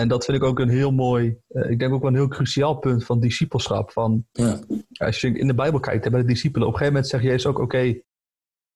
En 0.00 0.08
dat 0.08 0.24
vind 0.24 0.36
ik 0.36 0.42
ook 0.42 0.58
een 0.58 0.68
heel 0.68 0.92
mooi, 0.92 1.38
uh, 1.48 1.70
ik 1.70 1.78
denk 1.78 1.92
ook 1.92 2.00
wel 2.00 2.10
een 2.10 2.16
heel 2.16 2.28
cruciaal 2.28 2.74
punt 2.74 3.04
van 3.04 3.20
discipelschap. 3.20 3.90
Van, 3.90 4.26
ja. 4.32 4.60
Als 4.92 5.20
je 5.20 5.38
in 5.38 5.46
de 5.46 5.54
Bijbel 5.54 5.80
kijkt, 5.80 6.10
bij 6.10 6.20
de 6.20 6.26
discipelen, 6.26 6.66
op 6.66 6.72
een 6.72 6.78
gegeven 6.78 6.94
moment 6.94 7.10
zegt 7.10 7.24
Jezus 7.24 7.46
ook, 7.46 7.58
oké, 7.58 7.78
jullie 7.78 8.02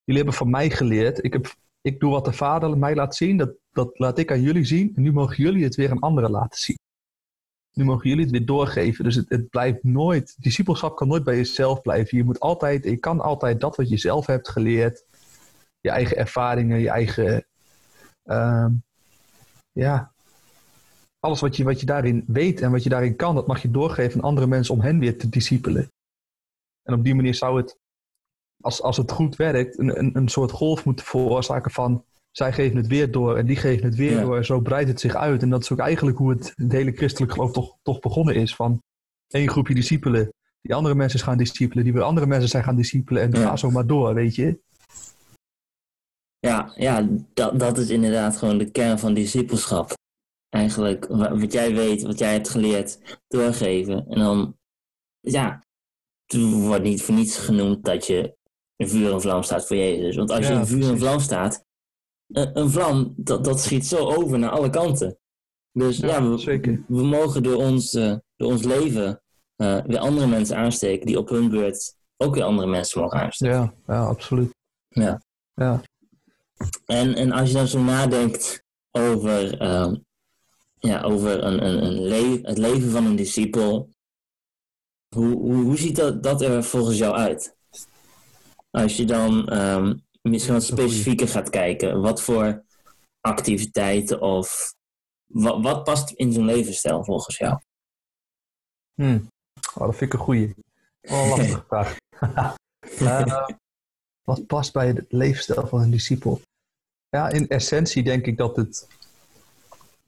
hebben 0.04 0.34
van 0.34 0.50
mij 0.50 0.70
geleerd. 0.70 1.24
Ik, 1.24 1.32
heb, 1.32 1.54
ik 1.80 2.00
doe 2.00 2.10
wat 2.10 2.24
de 2.24 2.32
Vader 2.32 2.78
mij 2.78 2.94
laat 2.94 3.16
zien, 3.16 3.36
dat, 3.36 3.52
dat 3.70 3.98
laat 3.98 4.18
ik 4.18 4.30
aan 4.30 4.40
jullie 4.40 4.64
zien. 4.64 4.92
En 4.96 5.02
nu 5.02 5.12
mogen 5.12 5.36
jullie 5.36 5.64
het 5.64 5.74
weer 5.74 5.90
aan 5.90 5.98
anderen 5.98 6.30
laten 6.30 6.58
zien. 6.58 6.78
Nu 7.72 7.84
mogen 7.84 8.08
jullie 8.08 8.24
het 8.24 8.32
weer 8.32 8.46
doorgeven. 8.46 9.04
Dus 9.04 9.14
het, 9.14 9.28
het 9.28 9.48
blijft 9.48 9.82
nooit, 9.82 10.36
discipelschap 10.38 10.96
kan 10.96 11.08
nooit 11.08 11.24
bij 11.24 11.36
jezelf 11.36 11.80
blijven. 11.80 12.18
Je 12.18 12.24
moet 12.24 12.40
altijd, 12.40 12.84
je 12.84 12.96
kan 12.96 13.20
altijd 13.20 13.60
dat 13.60 13.76
wat 13.76 13.88
je 13.88 13.96
zelf 13.96 14.26
hebt 14.26 14.48
geleerd, 14.48 15.04
je 15.80 15.90
eigen 15.90 16.16
ervaringen, 16.16 16.80
je 16.80 16.90
eigen, 16.90 17.46
uh, 18.24 18.66
ja, 19.72 20.12
alles 21.20 21.40
wat 21.40 21.56
je, 21.56 21.64
wat 21.64 21.80
je 21.80 21.86
daarin 21.86 22.24
weet 22.26 22.60
en 22.60 22.70
wat 22.70 22.82
je 22.82 22.88
daarin 22.88 23.16
kan, 23.16 23.34
dat 23.34 23.46
mag 23.46 23.62
je 23.62 23.70
doorgeven 23.70 24.20
aan 24.20 24.28
andere 24.28 24.46
mensen 24.46 24.74
om 24.74 24.80
hen 24.80 24.98
weer 24.98 25.18
te 25.18 25.28
discipelen. 25.28 25.92
En 26.82 26.94
op 26.94 27.04
die 27.04 27.14
manier 27.14 27.34
zou 27.34 27.56
het, 27.60 27.78
als, 28.60 28.82
als 28.82 28.96
het 28.96 29.10
goed 29.10 29.36
werkt, 29.36 29.78
een, 29.78 29.98
een, 29.98 30.16
een 30.16 30.28
soort 30.28 30.50
golf 30.50 30.84
moeten 30.84 31.04
veroorzaken 31.04 31.70
van 31.70 32.04
zij 32.30 32.52
geven 32.52 32.76
het 32.76 32.86
weer 32.86 33.10
door 33.10 33.36
en 33.36 33.46
die 33.46 33.56
geven 33.56 33.84
het 33.84 33.94
weer 33.94 34.20
door. 34.20 34.36
En 34.36 34.44
zo 34.44 34.60
breidt 34.60 34.88
het 34.88 35.00
zich 35.00 35.14
uit. 35.14 35.42
En 35.42 35.50
dat 35.50 35.62
is 35.62 35.72
ook 35.72 35.78
eigenlijk 35.78 36.18
hoe 36.18 36.30
het, 36.30 36.52
het 36.56 36.72
hele 36.72 36.92
christelijk 36.92 37.32
geloof 37.32 37.52
toch, 37.52 37.76
toch 37.82 38.00
begonnen 38.00 38.34
is. 38.34 38.54
Van 38.54 38.82
één 39.28 39.48
groepje 39.48 39.74
discipelen, 39.74 40.32
die 40.60 40.74
andere 40.74 40.94
mensen 40.94 41.20
gaan 41.20 41.38
discipelen, 41.38 41.84
die 41.84 41.92
weer 41.92 42.02
andere 42.02 42.26
mensen 42.26 42.48
zijn 42.48 42.64
gaan 42.64 42.76
discipelen. 42.76 43.22
En 43.22 43.30
ja. 43.30 43.48
ga 43.48 43.56
zo 43.56 43.70
maar 43.70 43.86
door, 43.86 44.14
weet 44.14 44.34
je. 44.34 44.60
Ja, 46.38 46.72
ja 46.74 47.08
dat, 47.34 47.58
dat 47.58 47.78
is 47.78 47.88
inderdaad 47.88 48.36
gewoon 48.36 48.58
de 48.58 48.70
kern 48.70 48.98
van 48.98 49.14
discipelschap. 49.14 49.98
Eigenlijk 50.50 51.06
wat 51.08 51.52
jij 51.52 51.74
weet, 51.74 52.02
wat 52.02 52.18
jij 52.18 52.32
hebt 52.32 52.48
geleerd, 52.48 53.18
doorgeven. 53.28 54.06
En 54.08 54.18
dan, 54.18 54.58
ja, 55.20 55.64
het 56.24 56.40
wordt 56.40 56.82
niet 56.82 57.02
voor 57.02 57.14
niets 57.14 57.38
genoemd 57.38 57.84
dat 57.84 58.06
je 58.06 58.36
een 58.76 58.88
vuur 58.88 59.12
en 59.12 59.20
vlam 59.20 59.42
staat 59.42 59.66
voor 59.66 59.76
Jezus. 59.76 60.16
Want 60.16 60.30
als 60.30 60.46
je 60.46 60.52
in 60.52 60.66
vuur 60.66 60.88
en 60.88 60.98
vlam 60.98 61.20
staat, 61.20 61.64
een, 62.26 62.70
vlam, 62.70 63.14
dat, 63.16 63.44
dat 63.44 63.60
schiet 63.60 63.86
zo 63.86 63.96
over 63.96 64.38
naar 64.38 64.50
alle 64.50 64.70
kanten. 64.70 65.18
Dus 65.72 65.98
ja, 65.98 66.30
we, 66.30 66.38
zeker. 66.38 66.84
we 66.88 67.02
mogen 67.02 67.42
door 67.42 67.56
ons, 67.56 67.94
uh, 67.94 68.16
door 68.36 68.50
ons 68.50 68.62
leven 68.62 69.22
uh, 69.56 69.84
weer 69.84 69.98
andere 69.98 70.26
mensen 70.26 70.56
aansteken 70.56 71.06
die 71.06 71.18
op 71.18 71.28
hun 71.28 71.48
beurt 71.48 71.94
ook 72.16 72.34
weer 72.34 72.44
andere 72.44 72.68
mensen 72.68 73.00
mogen 73.00 73.20
aansteken. 73.20 73.56
Ja, 73.56 73.74
ja 73.86 74.04
absoluut. 74.04 74.54
Ja. 74.88 75.22
ja. 75.54 75.80
En, 76.84 77.14
en 77.14 77.32
als 77.32 77.48
je 77.48 77.54
dan 77.54 77.66
zo 77.66 77.82
nadenkt 77.82 78.64
over, 78.90 79.62
uh, 79.62 79.92
ja, 80.80 81.02
over 81.02 81.44
een, 81.44 81.64
een, 81.64 81.84
een 81.84 82.00
le 82.00 82.40
het 82.42 82.58
leven 82.58 82.90
van 82.90 83.06
een 83.06 83.16
discipel, 83.16 83.90
hoe, 85.14 85.36
hoe, 85.36 85.62
hoe 85.62 85.76
ziet 85.76 85.96
dat, 85.96 86.22
dat 86.22 86.42
er 86.42 86.64
volgens 86.64 86.98
jou 86.98 87.16
uit? 87.16 87.56
Als 88.70 88.96
je 88.96 89.04
dan 89.04 89.58
um, 89.58 90.02
misschien 90.22 90.54
wat 90.54 90.62
specifieker 90.64 91.28
gaat 91.28 91.50
kijken. 91.50 92.00
Wat 92.00 92.22
voor 92.22 92.64
activiteiten 93.20 94.20
of 94.20 94.74
wat, 95.26 95.62
wat 95.62 95.84
past 95.84 96.10
in 96.10 96.32
zo'n 96.32 96.44
levensstijl 96.44 97.04
volgens 97.04 97.36
jou? 97.36 97.58
Hmm. 98.94 99.28
Oh, 99.74 99.86
dat 99.86 99.96
vind 99.96 100.12
ik 100.12 100.18
een 100.18 100.24
goeie. 100.24 100.54
Oh, 101.00 101.28
lastige 101.28 101.64
vraag. 101.68 101.96
uh, 103.00 103.48
wat 104.28 104.46
past 104.46 104.72
bij 104.72 104.86
het 104.86 105.04
levensstijl 105.08 105.66
van 105.66 105.80
een 105.80 105.90
discipel? 105.90 106.40
Ja, 107.08 107.28
in 107.28 107.48
essentie 107.48 108.02
denk 108.02 108.26
ik 108.26 108.36
dat 108.36 108.56
het 108.56 108.88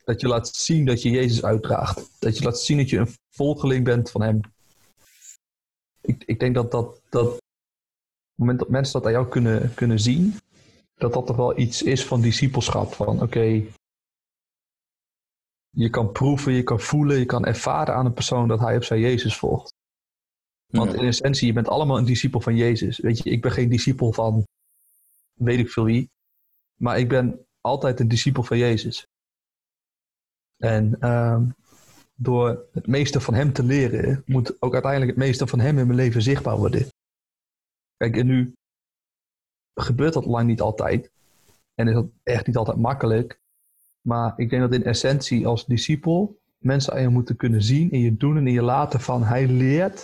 dat 0.05 0.21
je 0.21 0.29
laat 0.29 0.49
zien 0.49 0.85
dat 0.85 1.03
je 1.03 1.11
Jezus 1.11 1.45
uitdraagt. 1.45 2.11
Dat 2.19 2.39
je 2.39 2.45
laat 2.45 2.59
zien 2.59 2.77
dat 2.77 2.91
je 2.91 2.99
een 2.99 3.17
volgeling 3.31 3.85
bent 3.85 4.11
van 4.11 4.23
Hem. 4.23 4.41
Ik, 6.01 6.25
ik 6.27 6.41
denk 6.41 6.55
dat 6.55 6.71
dat, 6.71 7.01
dat 7.09 7.33
het 7.33 7.41
moment 8.35 8.59
dat 8.59 8.69
mensen 8.69 8.93
dat 8.93 9.07
aan 9.07 9.13
jou 9.13 9.29
kunnen, 9.29 9.75
kunnen 9.75 10.01
zien, 10.01 10.37
dat 10.95 11.13
dat 11.13 11.27
toch 11.27 11.37
wel 11.37 11.59
iets 11.59 11.83
is 11.83 12.07
van 12.07 12.21
discipelschap. 12.21 12.93
Van 12.93 13.23
oké, 13.23 13.65
je 15.71 15.91
kan 15.91 16.13
proeven, 16.13 16.53
je 16.53 16.63
kan 16.63 16.81
voelen, 16.81 17.19
je 17.19 17.25
kan 17.25 17.45
ervaren 17.45 17.95
aan 17.95 18.07
een 18.07 18.13
persoon 18.13 18.49
dat 18.49 18.61
hij 18.61 18.77
op 18.77 18.85
zijn 18.85 19.01
Jezus 19.01 19.37
volgt. 19.37 19.75
Want 20.67 20.95
in 20.95 21.07
essentie, 21.07 21.47
je 21.47 21.53
bent 21.53 21.69
allemaal 21.69 21.99
een 21.99 22.05
discipel 22.05 22.41
van 22.41 22.57
Jezus. 22.57 22.99
Weet 22.99 23.19
je, 23.19 23.31
ik 23.31 23.43
ben 23.43 23.53
geen 23.53 23.69
discipel 23.69 24.13
van 24.13 24.45
weet 25.33 25.59
ik 25.59 25.71
veel 25.71 25.85
wie. 25.85 26.11
Maar 26.77 26.99
ik 26.99 27.09
ben 27.09 27.47
altijd 27.61 28.01
een 28.01 28.09
discipel 28.09 28.43
van 28.43 28.59
Jezus. 28.59 29.07
En 30.63 30.97
uh, 31.01 31.43
door 32.15 32.67
het 32.73 32.87
meeste 32.87 33.21
van 33.21 33.35
hem 33.35 33.53
te 33.53 33.63
leren, 33.63 34.23
moet 34.27 34.63
ook 34.63 34.73
uiteindelijk 34.73 35.11
het 35.11 35.21
meeste 35.21 35.47
van 35.47 35.61
hem 35.61 35.79
in 35.79 35.87
mijn 35.87 35.99
leven 35.99 36.23
zichtbaar 36.23 36.57
worden. 36.57 36.87
Kijk, 37.97 38.17
en 38.17 38.27
nu 38.27 38.53
gebeurt 39.75 40.13
dat 40.13 40.25
lang 40.25 40.47
niet 40.47 40.61
altijd. 40.61 41.11
En 41.75 41.89
is 41.89 41.95
dat 41.95 42.07
echt 42.23 42.47
niet 42.47 42.57
altijd 42.57 42.77
makkelijk. 42.77 43.41
Maar 44.01 44.33
ik 44.37 44.51
denk 44.51 44.63
dat 44.63 44.73
in 44.73 44.85
essentie 44.85 45.47
als 45.47 45.67
discipel 45.67 46.41
mensen 46.59 46.93
aan 46.93 47.01
je 47.01 47.09
moeten 47.09 47.37
kunnen 47.37 47.63
zien 47.63 47.91
in 47.91 48.01
je 48.01 48.17
doen 48.17 48.37
en 48.37 48.47
in 48.47 48.53
je 48.53 48.63
laten 48.63 49.01
van 49.01 49.23
hij 49.23 49.47
leert 49.47 50.03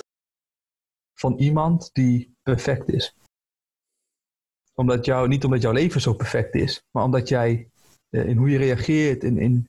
van 1.14 1.36
iemand 1.36 1.90
die 1.92 2.36
perfect 2.42 2.88
is. 2.88 3.16
Omdat 4.74 5.04
jou, 5.04 5.28
niet 5.28 5.44
omdat 5.44 5.62
jouw 5.62 5.72
leven 5.72 6.00
zo 6.00 6.14
perfect 6.14 6.54
is, 6.54 6.82
maar 6.90 7.04
omdat 7.04 7.28
jij 7.28 7.70
eh, 8.10 8.28
in 8.28 8.36
hoe 8.36 8.50
je 8.50 8.58
reageert, 8.58 9.24
in, 9.24 9.38
in, 9.38 9.68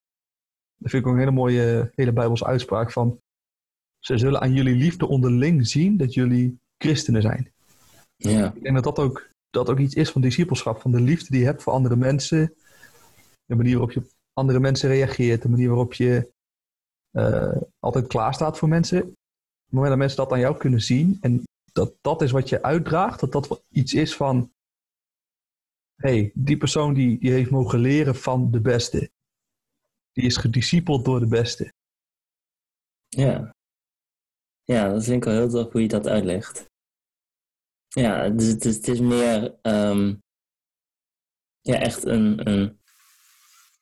dat 0.79 0.91
vind 0.91 1.03
ik 1.03 1.07
ook 1.07 1.13
een 1.13 1.19
hele 1.19 1.31
mooie 1.31 1.91
hele 1.95 2.13
Bijbelse 2.13 2.45
uitspraak 2.45 2.91
van 2.91 3.19
ze 3.99 4.17
zullen 4.17 4.41
aan 4.41 4.53
jullie 4.53 4.75
liefde 4.75 5.07
onderling 5.07 5.67
zien 5.67 5.97
dat 5.97 6.13
jullie 6.13 6.59
christenen 6.77 7.21
zijn. 7.21 7.51
Ja. 8.15 8.53
Ik 8.53 8.63
denk 8.63 8.75
dat 8.75 8.83
dat 8.83 8.99
ook, 8.99 9.29
dat 9.49 9.69
ook 9.69 9.79
iets 9.79 9.95
is 9.95 10.11
van 10.11 10.21
discipelschap. 10.21 10.81
Van 10.81 10.91
de 10.91 11.01
liefde 11.01 11.27
die 11.29 11.39
je 11.39 11.45
hebt 11.45 11.63
voor 11.63 11.73
andere 11.73 11.95
mensen. 11.95 12.53
De 13.45 13.55
manier 13.55 13.71
waarop 13.71 13.91
je 13.91 13.99
op 13.99 14.11
andere 14.33 14.59
mensen 14.59 14.89
reageert. 14.89 15.41
De 15.41 15.49
manier 15.49 15.67
waarop 15.67 15.93
je 15.93 16.31
uh, 17.11 17.61
altijd 17.79 18.07
klaar 18.07 18.33
staat 18.33 18.57
voor 18.57 18.67
mensen. 18.67 19.01
Op 19.01 19.07
het 19.65 19.73
moment 19.73 19.89
dat 19.89 19.99
mensen 19.99 20.17
dat 20.17 20.31
aan 20.31 20.39
jou 20.39 20.57
kunnen 20.57 20.81
zien. 20.81 21.17
En 21.21 21.43
dat 21.71 21.93
dat 22.01 22.21
is 22.21 22.31
wat 22.31 22.49
je 22.49 22.63
uitdraagt. 22.63 23.19
Dat 23.19 23.31
dat 23.31 23.63
iets 23.69 23.93
is 23.93 24.15
van... 24.15 24.51
hey, 25.95 26.31
die 26.33 26.57
persoon 26.57 26.93
die, 26.93 27.19
die 27.19 27.31
heeft 27.31 27.51
mogen 27.51 27.79
leren 27.79 28.15
van 28.15 28.51
de 28.51 28.61
beste. 28.61 29.11
Die 30.11 30.25
is 30.25 30.37
gediscipeld 30.37 31.05
door 31.05 31.19
de 31.19 31.27
beste. 31.27 31.73
Ja. 33.07 33.55
Ja, 34.63 34.89
dat 34.89 35.03
vind 35.03 35.15
ik 35.15 35.23
wel 35.23 35.33
heel 35.33 35.49
tof 35.49 35.71
hoe 35.71 35.81
je 35.81 35.87
dat 35.87 36.07
uitlegt. 36.07 36.65
Ja, 37.87 38.29
dus 38.29 38.47
het 38.47 38.65
is, 38.65 38.75
het 38.75 38.87
is 38.87 38.99
meer 38.99 39.55
um, 39.61 40.21
ja, 41.61 41.79
echt 41.79 42.05
een, 42.05 42.49
een 42.49 42.79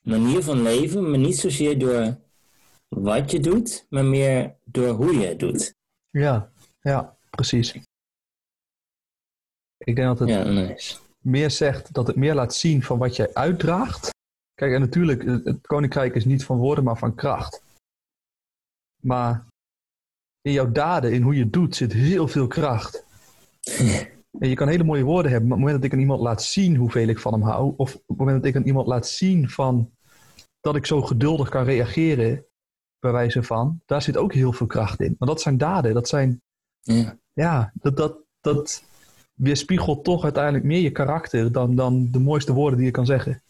manier 0.01 0.43
van 0.43 0.61
leven, 0.61 1.09
maar 1.09 1.19
niet 1.19 1.37
zozeer 1.37 1.79
door 1.79 2.17
wat 2.87 3.31
je 3.31 3.39
doet, 3.39 3.85
maar 3.89 4.05
meer 4.05 4.55
door 4.63 4.89
hoe 4.89 5.13
je 5.13 5.27
het 5.27 5.39
doet. 5.39 5.75
Ja, 6.09 6.51
ja, 6.81 7.17
precies. 7.29 7.73
Ik 9.77 9.95
denk 9.95 10.07
dat 10.07 10.19
het 10.19 10.29
ja, 10.29 10.43
nice. 10.43 10.97
meer 11.17 11.51
zegt, 11.51 11.93
dat 11.93 12.07
het 12.07 12.15
meer 12.15 12.35
laat 12.35 12.53
zien 12.53 12.83
van 12.83 12.97
wat 12.97 13.15
jij 13.15 13.33
uitdraagt. 13.33 14.15
Kijk, 14.57 14.73
en 14.73 14.79
natuurlijk, 14.79 15.23
het 15.23 15.67
koninkrijk 15.67 16.15
is 16.15 16.25
niet 16.25 16.45
van 16.45 16.57
woorden, 16.57 16.83
maar 16.83 16.97
van 16.97 17.15
kracht. 17.15 17.63
Maar 19.03 19.45
in 20.41 20.51
jouw 20.51 20.71
daden, 20.71 21.13
in 21.13 21.21
hoe 21.21 21.35
je 21.35 21.43
het 21.43 21.53
doet, 21.53 21.75
zit 21.75 21.93
heel 21.93 22.27
veel 22.27 22.47
kracht. 22.47 23.05
En 24.39 24.49
je 24.49 24.55
kan 24.55 24.67
hele 24.67 24.83
mooie 24.83 25.03
woorden 25.03 25.31
hebben, 25.31 25.49
maar 25.49 25.57
op 25.57 25.63
het 25.63 25.73
moment 25.73 25.75
dat 25.75 25.83
ik 25.83 25.93
aan 25.93 26.03
iemand 26.03 26.21
laat 26.21 26.43
zien 26.43 26.75
hoeveel 26.75 27.07
ik 27.07 27.19
van 27.19 27.33
hem 27.33 27.41
hou, 27.41 27.73
of 27.77 27.95
op 27.95 28.03
het 28.07 28.17
moment 28.17 28.37
dat 28.37 28.45
ik 28.45 28.55
aan 28.55 28.67
iemand 28.67 28.87
laat 28.87 29.07
zien 29.07 29.49
van 29.49 29.91
dat 30.59 30.75
ik 30.75 30.85
zo 30.85 31.01
geduldig 31.01 31.49
kan 31.49 31.63
reageren, 31.63 32.45
bij 32.99 33.11
wijze 33.11 33.43
van, 33.43 33.81
daar 33.85 34.01
zit 34.01 34.17
ook 34.17 34.33
heel 34.33 34.53
veel 34.53 34.67
kracht 34.67 35.01
in. 35.01 35.15
Maar 35.17 35.27
dat 35.27 35.41
zijn 35.41 35.57
daden, 35.57 35.93
dat 35.93 36.07
zijn, 36.07 36.41
ja, 36.79 37.19
ja 37.33 37.71
dat, 37.73 37.97
dat, 37.97 38.17
dat 38.41 38.83
weerspiegelt 39.33 40.03
toch 40.03 40.23
uiteindelijk 40.23 40.63
meer 40.63 40.81
je 40.81 40.91
karakter 40.91 41.51
dan, 41.51 41.75
dan 41.75 42.11
de 42.11 42.19
mooiste 42.19 42.53
woorden 42.53 42.77
die 42.77 42.87
je 42.87 42.93
kan 42.93 43.05
zeggen. 43.05 43.41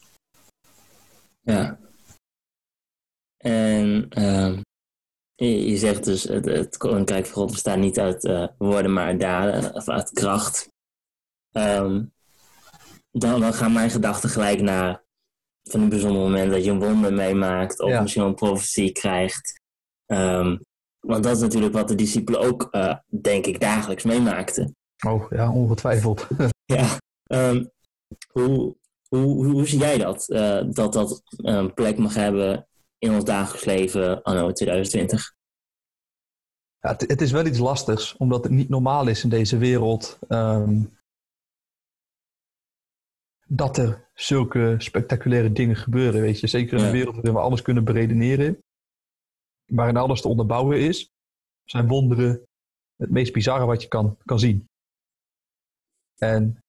Ja. 1.47 1.79
En 3.37 4.07
uh, 4.17 4.57
je, 5.35 5.77
zegt 5.77 6.03
dus, 6.03 6.23
het, 6.23 6.45
het 6.45 6.77
Koninkrijk 6.77 7.25
van 7.25 7.33
God 7.33 7.51
bestaat 7.51 7.77
niet 7.77 7.99
uit 7.99 8.23
uh, 8.23 8.47
woorden, 8.57 8.93
maar 8.93 9.05
uit 9.05 9.19
daden, 9.19 9.73
of 9.73 9.89
uit 9.89 10.11
kracht. 10.11 10.69
Um, 11.51 12.11
dan, 13.11 13.39
dan 13.39 13.53
gaan 13.53 13.73
mijn 13.73 13.89
gedachten 13.89 14.29
gelijk 14.29 14.61
naar 14.61 15.03
van 15.63 15.81
een 15.81 15.89
bijzonder 15.89 16.21
moment 16.21 16.51
dat 16.51 16.65
je 16.65 16.71
een 16.71 16.79
wonder 16.79 17.13
meemaakt, 17.13 17.79
of 17.79 18.01
misschien 18.01 18.23
een 18.23 18.35
profetie 18.35 18.91
krijgt. 18.91 19.61
Um, 20.05 20.59
want 20.99 21.23
dat 21.23 21.35
is 21.35 21.41
natuurlijk 21.41 21.73
wat 21.73 21.87
de 21.87 21.95
discipelen 21.95 22.39
ook, 22.39 22.67
uh, 22.71 22.95
denk 23.21 23.45
ik, 23.45 23.59
dagelijks 23.59 24.03
meemaakten. 24.03 24.75
Oh 25.07 25.31
ja, 25.31 25.51
ongetwijfeld. 25.51 26.27
ja. 26.75 26.97
Um, 27.27 27.71
hoe, 28.31 28.75
hoe, 29.09 29.45
hoe, 29.45 29.67
zie 29.67 29.79
jij 29.79 29.97
dat? 29.97 30.29
Uh, 30.29 30.63
dat 30.69 30.93
dat 30.93 31.21
een 31.37 31.73
plek 31.73 31.97
mag 31.97 32.13
hebben 32.13 32.67
in 32.97 33.11
ons 33.11 33.23
dagelijks 33.23 33.65
leven 33.65 34.23
anno 34.23 34.51
2020. 34.51 35.35
Ja, 36.79 36.89
het, 36.89 37.01
het, 37.01 37.21
is 37.21 37.31
wel 37.31 37.45
iets 37.45 37.59
lastigs, 37.59 38.17
omdat 38.17 38.43
het 38.43 38.53
niet 38.53 38.69
normaal 38.69 39.07
is 39.07 39.23
in 39.23 39.29
deze 39.29 39.57
wereld 39.57 40.19
ehm, 40.27 40.83
dat 43.47 43.77
er 43.77 44.09
zulke 44.13 44.75
spectaculaire 44.77 45.51
dingen 45.51 45.75
gebeuren. 45.75 46.21
Weet 46.21 46.39
je, 46.39 46.47
zeker 46.47 46.77
in 46.77 46.83
een 46.83 46.91
wereld 46.91 47.15
waarin 47.15 47.33
we 47.33 47.39
alles 47.39 47.61
kunnen 47.61 47.83
beredeneren, 47.83 48.63
waarin 49.65 49.97
alles 49.97 50.21
te 50.21 50.27
onderbouwen 50.27 50.79
is, 50.79 51.11
zijn 51.63 51.87
wonderen 51.87 52.47
het 52.95 53.09
meest 53.09 53.33
bizarre 53.33 53.65
wat 53.65 53.81
je 53.81 53.87
kan, 53.87 54.17
kan 54.25 54.39
zien. 54.39 54.69
En 56.17 56.59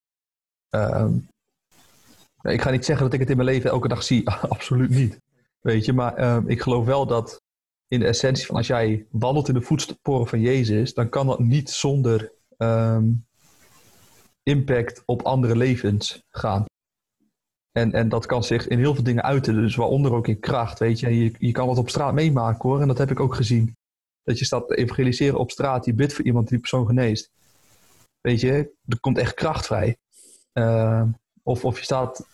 ik 2.42 2.62
ga 2.62 2.71
niet 2.71 2.85
zeggen 2.85 3.04
dat 3.04 3.14
ik 3.14 3.21
het 3.21 3.30
in 3.30 3.37
mijn 3.37 3.49
leven 3.49 3.71
elke 3.71 3.88
dag 3.88 4.02
zie, 4.02 4.30
absoluut 4.49 4.90
niet. 4.90 5.21
Weet 5.61 5.85
je, 5.85 5.92
maar 5.92 6.14
ehm, 6.14 6.49
ik 6.49 6.61
geloof 6.61 6.85
wel 6.85 7.07
dat 7.07 7.42
in 7.88 8.00
de 8.00 8.07
essentie 8.07 8.47
van 8.47 8.57
als 8.57 8.66
jij 8.66 9.07
wandelt 9.11 9.49
in 9.49 9.54
de 9.54 9.61
voetsporen 9.61 10.26
van 10.26 10.40
Jezus, 10.40 10.95
dan 10.95 11.09
kan 11.09 11.26
dat 11.26 11.38
niet 11.38 11.71
zonder 11.71 12.33
ehm, 12.57 13.12
impact 14.42 15.02
op 15.04 15.23
andere 15.23 15.57
levens 15.57 16.23
gaan. 16.28 16.64
En, 17.73 17.92
en 17.92 18.09
dat 18.09 18.26
kan 18.26 18.45
zich 18.45 18.68
in 18.68 18.78
heel 18.78 18.95
veel 18.95 19.04
dingen 19.04 19.23
uiten, 19.23 19.54
dus 19.54 19.76
waaronder 19.76 20.12
ook 20.12 20.28
in 20.28 20.40
kracht. 20.40 20.78
Weet 20.78 21.00
je, 21.00 21.23
je, 21.23 21.33
je 21.38 21.52
kan 21.52 21.68
het 21.68 21.78
op 21.78 21.88
straat 21.88 22.14
meemaken 22.14 22.68
hoor, 22.68 22.80
en 22.80 22.88
dat 22.88 22.99
heb 22.99 23.11
ik 23.11 23.21
ook 23.21 23.35
gezien. 23.35 23.76
Dat 24.23 24.38
je 24.38 24.45
staat 24.45 24.73
evangeliseren 24.73 25.38
op 25.38 25.50
straat, 25.50 25.85
je 25.85 25.95
bidt 25.95 26.12
voor 26.12 26.25
iemand 26.25 26.49
die 26.49 26.59
die 26.59 26.68
persoon 26.68 26.87
geneest. 26.87 27.30
Weet 28.21 28.40
je, 28.40 28.73
er 28.87 29.00
komt 29.00 29.18
echt 29.18 29.35
kracht 29.35 29.66
vrij. 29.66 29.97
Uh, 30.52 31.02
of, 31.49 31.64
of 31.64 31.78
je 31.78 31.85
staat 31.85 32.26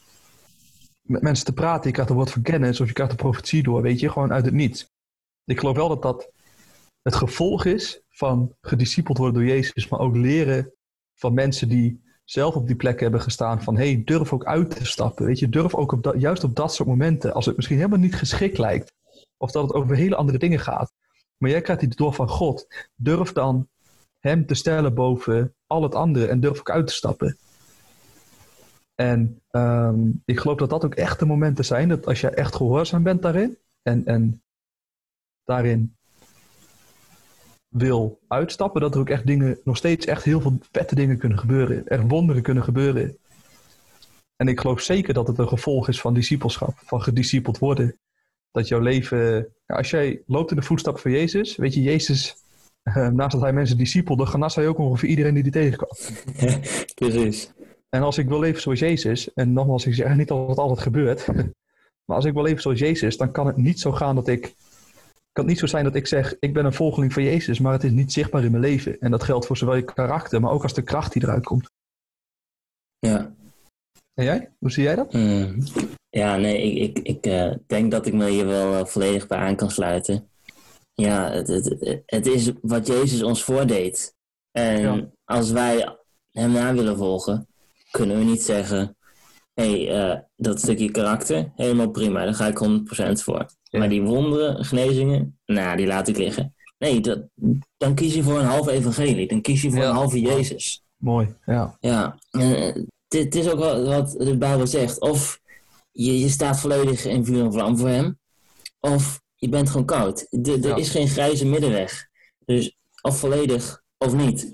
met 1.03 1.23
mensen 1.23 1.45
te 1.45 1.53
praten, 1.53 1.87
je 1.87 1.93
krijgt 1.93 2.11
een 2.11 2.17
woord 2.17 2.31
van 2.31 2.43
kennis, 2.43 2.81
of 2.81 2.87
je 2.87 2.93
krijgt 2.93 3.13
een 3.13 3.19
profetie 3.19 3.63
door, 3.63 3.83
weet 3.83 4.01
je, 4.01 4.11
gewoon 4.11 4.33
uit 4.33 4.45
het 4.45 4.55
niets. 4.55 4.93
Ik 5.45 5.59
geloof 5.59 5.77
wel 5.77 5.89
dat 5.89 6.03
dat 6.03 6.31
het 7.03 7.15
gevolg 7.15 7.65
is 7.65 8.03
van 8.09 8.55
gediscipeld 8.61 9.19
worden 9.19 9.41
door 9.41 9.51
Jezus, 9.51 9.89
maar 9.89 10.01
ook 10.01 10.17
leren 10.17 10.73
van 11.15 11.35
mensen 11.35 11.69
die 11.69 12.03
zelf 12.25 12.55
op 12.55 12.67
die 12.67 12.77
plek 12.77 13.01
hebben 13.01 13.21
gestaan 13.21 13.63
van 13.63 13.77
hey, 13.77 14.03
durf 14.05 14.33
ook 14.33 14.45
uit 14.45 14.77
te 14.77 14.87
stappen. 14.87 15.27
Weet 15.27 15.39
je, 15.39 15.49
durf 15.49 15.75
ook 15.75 15.93
op 15.93 16.03
dat, 16.03 16.21
juist 16.21 16.45
op 16.45 16.57
dat 16.57 16.75
soort 16.75 16.89
momenten, 16.89 17.35
als 17.35 17.47
het 17.47 17.57
misschien 17.57 17.77
helemaal 17.77 17.99
niet 17.99 18.15
geschikt 18.15 18.59
lijkt, 18.59 18.93
of 19.37 19.51
dat 19.51 19.63
het 19.63 19.73
over 19.73 19.97
hele 19.97 20.17
andere 20.17 20.39
dingen 20.39 20.61
gaat, 20.61 20.93
maar 21.37 21.51
jij 21.51 21.61
krijgt 21.61 21.83
die 21.83 21.97
door 21.97 22.15
van 22.15 22.29
God, 22.29 22.67
durf 22.95 23.33
dan 23.33 23.69
hem 24.19 24.47
te 24.47 24.55
stellen 24.55 24.95
boven 24.95 25.55
al 25.67 25.83
het 25.83 25.95
andere 25.95 26.27
en 26.27 26.41
durf 26.41 26.59
ook 26.59 26.71
uit 26.71 26.87
te 26.87 26.93
stappen. 26.93 27.39
En 28.95 29.43
ehm, 29.51 30.11
ik 30.25 30.39
geloof 30.39 30.59
dat 30.59 30.71
dat 30.71 30.85
ook 30.85 30.95
echt 30.95 31.19
de 31.19 31.27
momenten 31.27 31.65
zijn 31.65 31.89
dat 31.89 32.07
als 32.07 32.21
je 32.21 32.31
echt 32.31 32.55
gehoorzaam 32.55 33.03
bent 33.03 33.23
daarin 33.23 33.59
en, 33.83 34.05
en 34.05 34.43
daarin 35.45 35.97
wil 37.69 38.21
uitstappen, 38.29 38.81
dat 38.81 38.95
er 38.95 39.01
ook 39.01 39.09
echt 39.09 39.27
dingen, 39.27 39.59
nog 39.65 39.77
steeds 39.77 40.07
echt 40.07 40.25
heel 40.25 40.41
veel 40.41 40.59
vette 40.73 40.95
dingen 40.95 41.19
kunnen 41.19 41.39
gebeuren. 41.39 41.89
Er 41.89 42.07
wonderen 42.07 42.43
kunnen 42.43 42.65
gebeuren. 42.65 43.19
En 44.37 44.49
ik 44.49 44.61
geloof 44.61 44.81
zeker 44.81 45.15
dat 45.15 45.27
het 45.27 45.39
een 45.39 45.49
gevolg 45.49 45.89
is 45.89 46.01
van 46.01 46.15
discipelschap, 46.15 46.75
van 46.85 47.03
gediscipeld 47.03 47.59
worden. 47.59 47.99
Dat 48.51 48.69
jouw 48.69 48.81
leven, 48.81 49.49
als 49.67 49.91
jij 49.91 50.23
loopt 50.27 50.51
in 50.51 50.57
de 50.57 50.63
voetstappen 50.63 51.03
van 51.03 51.11
Jezus, 51.11 51.57
weet 51.57 51.75
je, 51.75 51.83
Jezus, 51.83 52.37
eh, 52.83 53.09
naast 53.09 53.33
dat 53.33 53.41
hij 53.41 53.53
mensen 53.53 53.77
discipelde, 53.77 54.27
genas 54.27 54.55
hij 54.55 54.69
ook 54.69 54.79
ongeveer 54.79 55.09
iedereen 55.09 55.35
die 55.35 55.43
die 55.43 55.53
tegenkwam. 55.53 55.91
Precies. 56.95 57.53
En 57.95 58.03
als 58.03 58.19
ik 58.19 58.29
wil 58.29 58.41
leven 58.41 58.61
zoals 58.61 58.79
Jezus, 58.79 59.33
en 59.33 59.53
nogmaals, 59.53 59.87
ik 59.87 59.95
zeg 59.95 60.17
niet 60.17 60.29
dat 60.29 60.49
het 60.49 60.59
altijd 60.59 60.81
gebeurt, 60.81 61.27
maar 62.05 62.17
als 62.17 62.25
ik 62.25 62.33
wil 62.33 62.43
leven 62.43 62.63
zoals 62.63 62.79
Jezus, 62.79 63.17
dan 63.17 63.33
kan 63.33 63.47
het 63.47 63.57
niet 63.57 63.81
zo 63.81 63.93
gaan 63.93 64.15
dat 64.15 64.29
ik, 64.29 64.43
kan 65.33 65.45
het 65.45 65.47
niet 65.47 65.59
zo 65.59 65.67
zijn 65.67 65.85
dat 65.85 65.95
ik 65.95 66.07
zeg, 66.07 66.37
ik 66.41 66.53
ben 66.53 66.65
een 66.65 66.73
volgeling 66.73 67.13
van 67.13 67.23
Jezus, 67.23 67.59
maar 67.59 67.73
het 67.73 67.85
is 67.85 67.91
niet 67.91 68.13
zichtbaar 68.13 68.45
in 68.45 68.51
mijn 68.51 68.63
leven. 68.63 69.01
En 69.01 69.11
dat 69.11 69.23
geldt 69.23 69.47
voor 69.47 69.57
zowel 69.57 69.75
je 69.75 69.83
karakter, 69.83 70.41
maar 70.41 70.51
ook 70.51 70.63
als 70.63 70.75
de 70.75 70.83
kracht 70.83 71.13
die 71.13 71.23
eruit 71.23 71.45
komt. 71.45 71.71
Ja. 72.99 73.35
En 74.15 74.25
jij? 74.25 74.51
Hoe 74.59 74.71
zie 74.71 74.83
jij 74.83 74.95
dat? 74.95 75.13
Mm. 75.13 75.63
Ja, 76.09 76.37
nee, 76.37 76.63
ik, 76.63 76.99
ik, 76.99 77.07
ik 77.07 77.27
uh, 77.27 77.55
denk 77.67 77.91
dat 77.91 78.07
ik 78.07 78.13
me 78.13 78.31
hier 78.31 78.47
wel 78.47 78.73
uh, 78.73 78.85
volledig 78.85 79.27
bij 79.27 79.39
aan 79.39 79.57
kan 79.57 79.71
sluiten. 79.71 80.29
Ja, 80.93 81.31
het, 81.31 81.49
het, 81.49 82.03
het 82.07 82.27
is 82.27 82.53
wat 82.63 82.87
Jezus 82.87 83.23
ons 83.23 83.45
voordeed. 83.45 84.15
En 84.51 84.81
ja. 84.81 85.11
als 85.25 85.51
wij 85.51 85.97
hem 86.31 86.53
na 86.53 86.75
willen 86.75 86.97
volgen, 86.97 87.49
kunnen 87.99 88.19
we 88.19 88.25
niet 88.25 88.43
zeggen: 88.43 88.97
hé, 89.55 89.85
hey, 89.87 90.11
uh, 90.15 90.21
dat 90.37 90.61
stukje 90.61 90.91
karakter, 90.91 91.53
helemaal 91.57 91.91
prima, 91.91 92.25
daar 92.25 92.35
ga 92.35 92.47
ik 92.47 92.59
100% 92.59 93.23
voor. 93.23 93.47
Ja. 93.63 93.79
Maar 93.79 93.89
die 93.89 94.03
wonderen, 94.03 94.65
genezingen, 94.65 95.39
nou, 95.47 95.77
die 95.77 95.87
laat 95.87 96.09
ik 96.09 96.17
liggen. 96.17 96.55
Nee, 96.79 97.01
dat, 97.01 97.23
dan 97.77 97.95
kies 97.95 98.15
je 98.15 98.23
voor 98.23 98.39
een 98.39 98.45
halve 98.45 98.71
evangelie, 98.71 99.29
dan 99.29 99.41
kies 99.41 99.63
je 99.63 99.71
voor 99.71 99.79
Ja. 99.83 99.89
een 99.89 99.95
halve 99.95 100.21
Jezus. 100.21 100.83
Mooi, 100.97 101.35
ja. 101.47 101.77
Ja, 101.81 102.19
uh, 102.31 102.75
dit 103.09 103.35
is 103.35 103.49
ook 103.49 103.59
wat, 103.59 103.87
wat 103.87 104.11
de 104.19 104.37
Bijbel 104.39 104.67
zegt. 104.67 105.01
Of 105.01 105.41
je, 105.91 106.19
je 106.21 106.29
staat 106.29 106.61
volledig 106.61 107.05
in 107.05 107.25
vuur 107.25 107.45
en 107.45 107.53
vlam 107.53 107.79
voor 107.79 107.89
hem, 107.89 108.19
of 108.81 109.21
je 109.35 109.49
bent 109.49 109.71
gewoon 109.71 109.87
koud. 109.87 110.27
Er 110.31 110.59
Ja. 110.67 110.77
is 110.77 110.89
geen 110.91 111.09
grijze 111.09 111.47
middenweg. 111.47 112.07
Dus 112.45 112.77
of 113.03 113.19
volledig 113.19 113.83
of 113.99 114.15
niet. 114.15 114.53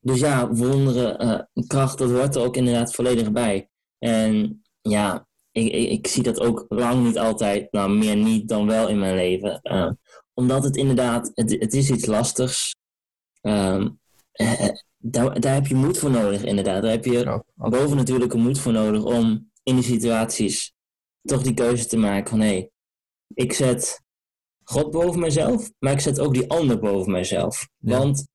Dus 0.00 0.20
ja, 0.20 0.52
wonderen, 0.52 1.18
eh, 1.18 1.40
kracht, 1.66 1.98
dat 1.98 2.10
hoort 2.10 2.34
er 2.34 2.42
ook 2.42 2.56
inderdaad 2.56 2.94
volledig 2.94 3.32
bij. 3.32 3.68
En 3.98 4.62
ja, 4.80 5.26
ik, 5.52 5.72
ik, 5.72 5.90
ik 5.90 6.06
zie 6.06 6.22
dat 6.22 6.40
ook 6.40 6.64
lang 6.68 7.04
niet 7.04 7.18
altijd, 7.18 7.72
nou 7.72 7.90
meer 7.90 8.16
niet 8.16 8.48
dan 8.48 8.66
wel 8.66 8.88
in 8.88 8.98
mijn 8.98 9.14
leven. 9.14 9.60
Eh, 9.60 9.90
omdat 10.34 10.64
het 10.64 10.76
inderdaad, 10.76 11.30
het, 11.34 11.50
het 11.50 11.74
is 11.74 11.90
iets 11.90 12.06
lastigs. 12.06 12.74
Ehm, 13.40 13.88
eh, 14.32 14.68
daar, 14.96 15.40
daar 15.40 15.54
heb 15.54 15.66
je 15.66 15.74
moed 15.74 15.98
voor 15.98 16.10
nodig, 16.10 16.44
inderdaad. 16.44 16.82
Daar 16.82 16.90
heb 16.90 17.04
je 17.04 17.18
ja. 17.18 17.44
boven 17.54 17.96
natuurlijke 17.96 18.36
moed 18.36 18.58
voor 18.58 18.72
nodig 18.72 19.04
om 19.04 19.50
in 19.62 19.74
die 19.74 19.84
situaties 19.84 20.72
toch 21.22 21.42
die 21.42 21.54
keuze 21.54 21.86
te 21.86 21.96
maken 21.96 22.30
van 22.30 22.40
hé, 22.40 22.46
hey, 22.46 22.70
ik 23.34 23.52
zet 23.52 24.02
God 24.62 24.90
boven 24.90 25.20
mezelf, 25.20 25.70
maar 25.78 25.92
ik 25.92 26.00
zet 26.00 26.20
ook 26.20 26.34
die 26.34 26.50
ander 26.50 26.78
boven 26.78 27.12
mezelf. 27.12 27.68
Ja. 27.78 27.98
Want 27.98 28.26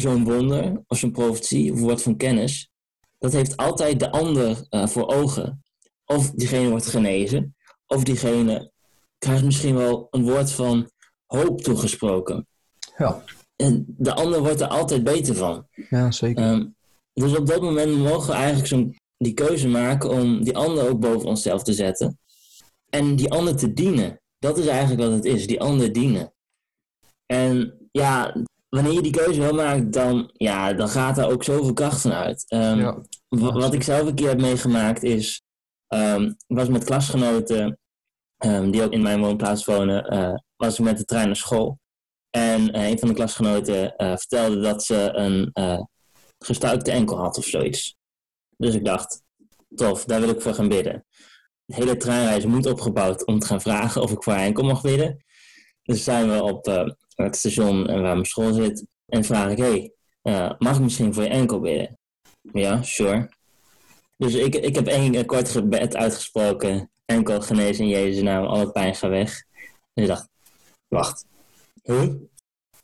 zo'n 0.00 0.24
wonder 0.24 0.82
of 0.86 0.98
zo'n 0.98 1.12
profetie 1.12 1.72
of 1.72 1.80
woord 1.80 2.02
van 2.02 2.16
kennis, 2.16 2.70
dat 3.18 3.32
heeft 3.32 3.56
altijd 3.56 4.00
de 4.00 4.10
ander 4.10 4.66
uh, 4.70 4.86
voor 4.86 5.06
ogen. 5.06 5.62
Of 6.04 6.30
diegene 6.30 6.68
wordt 6.68 6.86
genezen, 6.86 7.56
of 7.86 8.04
diegene 8.04 8.72
krijgt 9.18 9.44
misschien 9.44 9.74
wel 9.74 10.06
een 10.10 10.22
woord 10.22 10.52
van 10.52 10.90
hoop 11.26 11.60
toegesproken. 11.60 12.46
Ja, 12.96 13.22
En 13.56 13.84
de 13.86 14.14
ander 14.14 14.40
wordt 14.40 14.60
er 14.60 14.66
altijd 14.66 15.04
beter 15.04 15.34
van. 15.34 15.66
ja 15.88 16.10
zeker. 16.10 16.42
Ehm, 16.44 16.66
dus 17.12 17.36
op 17.36 17.46
dat 17.46 17.62
moment 17.62 17.98
mogen 17.98 18.26
we 18.26 18.34
eigenlijk 18.34 18.66
zo'n 18.66 18.96
die 19.18 19.34
keuze 19.34 19.68
maken 19.68 20.10
om 20.10 20.44
die 20.44 20.56
ander 20.56 20.88
ook 20.88 21.00
boven 21.00 21.28
onszelf 21.28 21.62
te 21.62 21.72
zetten. 21.72 22.18
En 22.90 23.16
die 23.16 23.30
ander 23.30 23.56
te 23.56 23.72
dienen. 23.72 24.20
Dat 24.38 24.58
is 24.58 24.66
eigenlijk 24.66 25.00
wat 25.00 25.12
het 25.12 25.24
is, 25.24 25.46
die 25.46 25.60
ander 25.60 25.92
dienen. 25.92 26.32
En 27.26 27.74
ja, 27.92 28.36
wanneer 28.76 28.92
je 28.92 29.02
die 29.02 29.12
keuze 29.12 29.40
wel 29.40 29.54
maakt, 29.54 29.92
dan, 29.92 30.30
ja, 30.32 30.72
dan 30.72 30.88
gaat 30.88 31.18
er 31.18 31.28
ook 31.28 31.44
zoveel 31.44 31.72
kracht 31.72 32.00
van 32.00 32.12
uit. 32.12 32.44
Ehm, 32.48 32.78
Ja. 32.78 32.98
Wat 33.28 33.74
ik 33.74 33.82
zelf 33.82 34.08
een 34.08 34.14
keer 34.14 34.28
heb 34.28 34.40
meegemaakt 34.40 35.02
is, 35.02 35.42
ik 36.46 36.56
was 36.56 36.68
met 36.68 36.84
klasgenoten 36.84 37.78
ehm, 38.36 38.70
die 38.70 38.82
ook 38.82 38.92
in 38.92 39.02
mijn 39.02 39.20
woonplaats 39.20 39.64
wonen, 39.64 40.04
eh, 40.08 40.34
was 40.56 40.78
ik 40.78 40.84
met 40.84 40.98
de 40.98 41.04
trein 41.04 41.26
naar 41.26 41.36
school. 41.36 41.78
En 42.30 42.72
eh, 42.72 42.88
een 42.88 42.98
van 42.98 43.08
de 43.08 43.14
klasgenoten 43.14 43.96
eh, 43.96 44.16
vertelde 44.16 44.60
dat 44.60 44.84
ze 44.84 45.10
een 45.12 45.52
gestuikte 46.38 46.90
enkel 46.90 47.16
had 47.18 47.38
of 47.38 47.44
zoiets. 47.44 47.96
Dus 48.56 48.74
ik 48.74 48.84
dacht, 48.84 49.22
tof, 49.74 50.04
daar 50.04 50.20
wil 50.20 50.28
ik 50.28 50.40
voor 50.40 50.54
gaan 50.54 50.68
bidden. 50.68 51.04
De 51.64 51.74
hele 51.74 51.96
treinreis 51.96 52.44
moet 52.44 52.66
opgebouwd 52.66 53.26
om 53.26 53.38
te 53.38 53.46
gaan 53.46 53.60
vragen 53.60 54.02
of 54.02 54.10
ik 54.10 54.22
voor 54.22 54.32
haar 54.32 54.44
enkel 54.44 54.64
mag 54.64 54.82
bidden. 54.82 55.24
Dus 55.82 56.04
zijn 56.04 56.30
we 56.30 56.42
op 56.42 56.94
eh, 57.16 57.26
het 57.26 57.36
station 57.36 57.86
en 57.86 58.02
waar 58.02 58.12
mijn 58.12 58.24
school 58.24 58.52
zit. 58.52 58.86
En 59.06 59.24
vraag 59.24 59.50
ik, 59.50 59.58
hé, 59.58 59.90
hey, 60.22 60.54
mag 60.58 60.76
ik 60.76 60.82
misschien 60.82 61.14
voor 61.14 61.22
je 61.22 61.28
enkel 61.28 61.60
bidden? 61.60 61.98
Ja, 62.52 62.82
sure. 62.82 63.28
Dus 64.16 64.34
ik, 64.34 64.54
ik 64.54 64.74
heb 64.74 64.86
één 64.86 65.14
eh, 65.14 65.26
kort 65.26 65.48
gebed 65.48 65.96
uitgesproken. 65.96 66.90
Enkel 67.04 67.40
genezen 67.40 67.84
in 67.84 67.90
Jezus' 67.90 68.22
naam, 68.22 68.44
al 68.44 68.60
het 68.60 68.72
pijn 68.72 68.94
gaat 68.94 69.10
weg. 69.10 69.44
En 69.94 70.02
ik 70.02 70.08
dacht, 70.08 70.28
wacht. 70.88 71.26
Huh? 71.82 72.10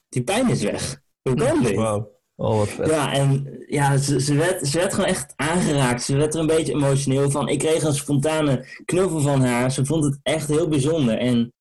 Die 0.09 0.23
pijn 0.23 0.51
is 0.51 0.62
weg. 0.62 1.01
Hoe 1.23 1.35
kan 1.35 1.62
dit? 1.62 1.75
Wauw. 1.75 2.11
Oh. 2.37 2.66
Ja, 2.85 3.12
en 3.12 3.62
ja, 3.66 3.97
ze, 3.97 4.21
ze, 4.21 4.35
werd, 4.35 4.66
ze 4.66 4.79
werd 4.79 4.95
gewoon 4.95 5.09
echt 5.09 5.33
aangeraakt. 5.37 6.03
Ze 6.03 6.16
werd 6.16 6.35
er 6.35 6.40
een 6.40 6.47
beetje 6.47 6.73
emotioneel 6.73 7.31
van. 7.31 7.49
Ik 7.49 7.59
kreeg 7.59 7.83
een 7.83 7.95
spontane 7.95 8.66
knuffel 8.85 9.21
van 9.21 9.45
haar. 9.45 9.73
Ze 9.73 9.85
vond 9.85 10.05
het 10.05 10.18
echt 10.23 10.49
heel 10.49 10.68
bijzonder. 10.68 11.18
En 11.18 11.53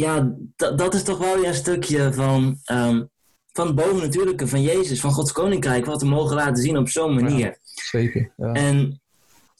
ja, 0.00 0.34
dat- 0.56 0.78
dat 0.78 0.94
is 0.94 1.02
toch 1.02 1.18
wel 1.18 1.36
weer 1.36 1.48
een 1.48 1.54
stukje 1.54 2.12
van, 2.12 2.58
ehm 2.64 3.04
van 3.52 3.66
het 3.66 3.76
bovennatuurlijke 3.76 4.48
van 4.48 4.62
Jezus, 4.62 5.00
van 5.00 5.12
Gods 5.12 5.32
Koninkrijk, 5.32 5.84
wat 5.84 6.02
we 6.02 6.08
mogen 6.08 6.36
laten 6.36 6.62
zien 6.62 6.76
op 6.76 6.88
zo'n 6.88 7.14
manier. 7.14 7.58
Zeker. 7.62 8.32
Ja. 8.36 8.52
En 8.52 9.00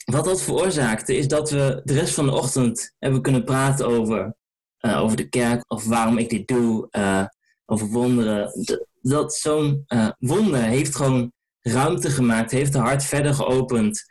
wat 0.04 0.24
dat 0.24 0.42
veroorzaakte 0.42 1.16
is 1.16 1.28
dat 1.28 1.50
we 1.50 1.80
de 1.84 1.92
rest 1.92 2.14
van 2.14 2.26
de 2.26 2.32
ochtend 2.32 2.94
hebben 2.98 3.22
kunnen 3.22 3.44
praten 3.44 3.86
over, 3.86 4.36
uh, 4.80 5.00
over 5.02 5.16
de 5.16 5.28
kerk 5.28 5.64
of 5.68 5.84
waarom 5.84 6.18
ik 6.18 6.30
dit 6.30 6.48
doe, 6.48 6.88
uh, 6.90 7.24
over 7.66 7.86
wonderen. 7.88 8.52
dat 9.00 9.34
zo'n 9.34 9.84
uh, 9.88 10.08
wonder 10.18 10.60
heeft 10.62 10.96
gewoon 10.96 11.32
ruimte 11.60 12.10
gemaakt, 12.10 12.50
heeft 12.50 12.72
de 12.72 12.78
hart 12.78 13.04
verder 13.04 13.34
geopend 13.34 14.02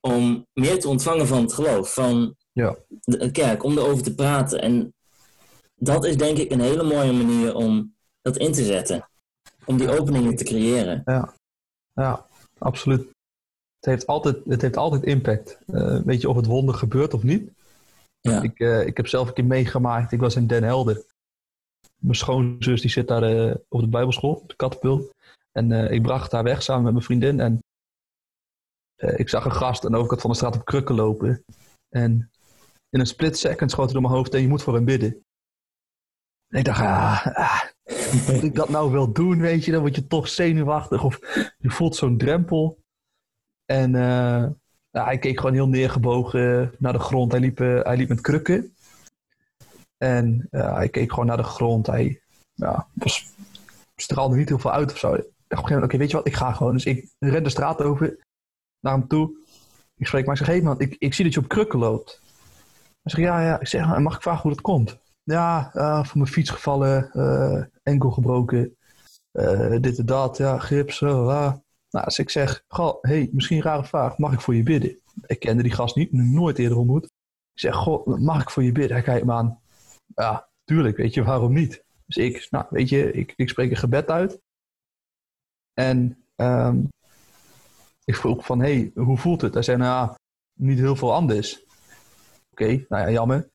om 0.00 0.46
meer 0.52 0.80
te 0.80 0.88
ontvangen 0.88 1.26
van 1.26 1.42
het 1.42 1.52
geloof, 1.52 1.94
van 1.94 2.36
ja. 2.52 2.76
de 3.00 3.30
kerk, 3.30 3.62
om 3.64 3.78
erover 3.78 4.02
te 4.02 4.14
praten. 4.14 4.60
En 4.60 4.94
dat 5.78 6.04
is 6.04 6.16
denk 6.16 6.38
ik 6.38 6.50
een 6.50 6.60
hele 6.60 6.82
mooie 6.82 7.12
manier 7.12 7.54
om 7.54 7.94
dat 8.22 8.36
in 8.36 8.52
te 8.52 8.64
zetten. 8.64 9.08
Om 9.64 9.76
die 9.76 9.98
openingen 10.00 10.36
te 10.36 10.44
creëren. 10.44 11.02
Ja, 11.04 11.34
ja 11.92 12.26
absoluut. 12.58 13.00
Het 13.80 13.90
heeft 13.90 14.06
altijd, 14.06 14.36
het 14.44 14.62
heeft 14.62 14.76
altijd 14.76 15.04
impact. 15.04 15.58
Uh, 15.66 16.00
weet 16.00 16.20
je 16.20 16.28
of 16.28 16.36
het 16.36 16.46
wonder 16.46 16.74
gebeurt 16.74 17.14
of 17.14 17.22
niet? 17.22 17.50
Ja. 18.20 18.42
Ik, 18.42 18.58
uh, 18.58 18.86
ik 18.86 18.96
heb 18.96 19.06
zelf 19.06 19.28
een 19.28 19.34
keer 19.34 19.44
meegemaakt. 19.44 20.12
Ik 20.12 20.20
was 20.20 20.36
in 20.36 20.46
Den 20.46 20.62
Helder. 20.62 21.04
Mijn 21.96 22.14
schoonzus 22.14 22.80
die 22.80 22.90
zit 22.90 23.08
daar 23.08 23.32
uh, 23.32 23.54
op 23.68 23.80
de 23.80 23.88
bijbelschool, 23.88 24.44
de 24.46 24.56
katapult. 24.56 25.14
En 25.52 25.72
ik 25.92 26.02
bracht 26.02 26.32
haar 26.32 26.42
weg 26.42 26.62
samen 26.62 26.82
met 26.82 26.92
mijn 26.92 27.04
vriendin. 27.04 27.40
En 27.40 27.58
ik 28.96 29.28
zag 29.28 29.44
een 29.44 29.52
gast 29.52 29.84
aan 29.84 29.90
de 29.90 29.96
overkant 29.96 30.20
van 30.20 30.30
de 30.30 30.36
straat 30.36 30.56
op 30.56 30.64
krukken 30.64 30.94
lopen. 30.94 31.44
En 31.88 32.30
in 32.90 33.00
een 33.00 33.06
split 33.06 33.38
second 33.38 33.70
schoot 33.70 33.84
hij 33.84 33.92
door 33.92 34.02
mijn 34.02 34.14
hoofd 34.14 34.34
en 34.34 34.40
je 34.40 34.48
moet 34.48 34.62
voor 34.62 34.74
hem 34.74 34.84
bidden. 34.84 35.22
En 36.48 36.58
ik 36.58 36.64
dacht, 36.64 36.80
ah, 36.80 37.26
ah, 37.26 37.62
ik 38.42 38.54
dat 38.54 38.68
nou 38.68 38.92
wel 38.92 39.12
doen, 39.12 39.40
weet 39.40 39.64
je? 39.64 39.72
Dan 39.72 39.80
word 39.80 39.94
je 39.94 40.06
toch 40.06 40.28
zenuwachtig 40.28 41.04
of 41.04 41.18
je 41.58 41.70
voelt 41.70 41.96
zo'n 41.96 42.18
drempel. 42.18 42.78
En 43.64 43.94
uh, 43.94 44.46
ja, 44.90 45.04
hij 45.04 45.18
keek 45.18 45.38
gewoon 45.38 45.54
heel 45.54 45.68
neergebogen 45.68 46.74
naar 46.78 46.92
de 46.92 46.98
grond. 46.98 47.32
Hij 47.32 47.40
liep, 47.40 47.60
uh, 47.60 47.82
hij 47.82 47.96
liep 47.96 48.08
met 48.08 48.20
krukken. 48.20 48.74
En 49.96 50.48
uh, 50.50 50.74
hij 50.74 50.88
keek 50.88 51.10
gewoon 51.10 51.26
naar 51.26 51.36
de 51.36 51.42
grond. 51.42 51.86
Hij 51.86 52.20
ja, 52.52 52.88
was, 52.92 53.32
straalde 53.96 54.36
niet 54.36 54.48
heel 54.48 54.58
veel 54.58 54.72
uit 54.72 54.92
of 54.92 54.98
zo. 54.98 55.14
Ik 55.14 55.20
op 55.20 55.24
een 55.24 55.56
gegeven 55.56 55.74
moment, 55.74 55.84
oké, 55.84 55.98
weet 55.98 56.10
je 56.10 56.16
wat, 56.16 56.26
ik 56.26 56.34
ga 56.34 56.52
gewoon. 56.52 56.72
Dus 56.72 56.84
ik 56.84 57.08
ren 57.18 57.42
de 57.42 57.50
straat 57.50 57.82
over 57.82 58.18
naar 58.80 58.92
hem 58.92 59.08
toe. 59.08 59.36
Ik 59.96 60.06
spreek 60.06 60.24
maar, 60.26 60.34
ik 60.34 60.40
zeg, 60.40 60.48
hé 60.48 60.54
hey 60.54 60.62
man, 60.62 60.80
ik, 60.80 60.96
ik 60.98 61.14
zie 61.14 61.24
dat 61.24 61.34
je 61.34 61.40
op 61.40 61.48
krukken 61.48 61.78
loopt. 61.78 62.20
Hij 63.02 63.12
zegt, 63.12 63.22
ja, 63.22 63.42
ja. 63.42 63.60
Ik 63.60 63.66
zeg, 63.66 63.98
mag 63.98 64.14
ik 64.14 64.22
vragen 64.22 64.42
hoe 64.42 64.50
dat 64.50 64.60
komt? 64.60 64.98
Ja, 65.28 65.70
uh, 65.74 66.04
van 66.04 66.18
mijn 66.18 66.32
fiets 66.32 66.50
gevallen, 66.50 67.10
uh, 67.12 67.64
enkel 67.82 68.10
gebroken, 68.10 68.76
uh, 69.32 69.76
dit 69.80 69.98
en 69.98 70.06
dat, 70.06 70.36
ja, 70.36 70.58
gips, 70.58 71.00
Nou, 71.00 71.60
als 71.90 72.18
ik 72.18 72.30
zeg, 72.30 72.64
goh, 72.68 72.98
hey, 73.00 73.28
misschien 73.32 73.56
een 73.56 73.62
rare 73.62 73.84
vraag, 73.84 74.18
mag 74.18 74.32
ik 74.32 74.40
voor 74.40 74.54
je 74.54 74.62
bidden? 74.62 75.00
Ik 75.26 75.40
kende 75.40 75.62
die 75.62 75.72
gast 75.72 75.96
niet, 75.96 76.12
nooit 76.12 76.58
eerder 76.58 76.78
ontmoet. 76.78 77.04
Ik 77.04 77.60
zeg, 77.60 77.74
goh, 77.74 78.06
mag 78.06 78.42
ik 78.42 78.50
voor 78.50 78.62
je 78.62 78.72
bidden? 78.72 78.92
Hij 78.92 79.02
kijkt 79.02 79.26
me 79.26 79.32
aan. 79.32 79.60
Ja, 80.14 80.48
tuurlijk, 80.64 80.96
weet 80.96 81.14
je, 81.14 81.22
waarom 81.22 81.52
niet? 81.52 81.84
Dus 82.06 82.16
ik, 82.16 82.46
nou, 82.50 82.66
weet 82.70 82.88
je, 82.88 83.12
ik, 83.12 83.32
ik 83.36 83.48
spreek 83.48 83.70
een 83.70 83.76
gebed 83.76 84.10
uit. 84.10 84.40
En 85.74 86.24
um, 86.36 86.88
ik 88.04 88.16
vroeg 88.16 88.44
van, 88.44 88.60
hey, 88.60 88.90
hoe 88.94 89.18
voelt 89.18 89.40
het? 89.40 89.54
Hij 89.54 89.62
zei, 89.62 89.78
nou, 89.78 90.14
niet 90.58 90.78
heel 90.78 90.96
veel 90.96 91.14
anders. 91.14 91.64
Oké, 92.50 92.66
nou 92.66 93.02
ja, 93.02 93.10
jammer. 93.10 93.50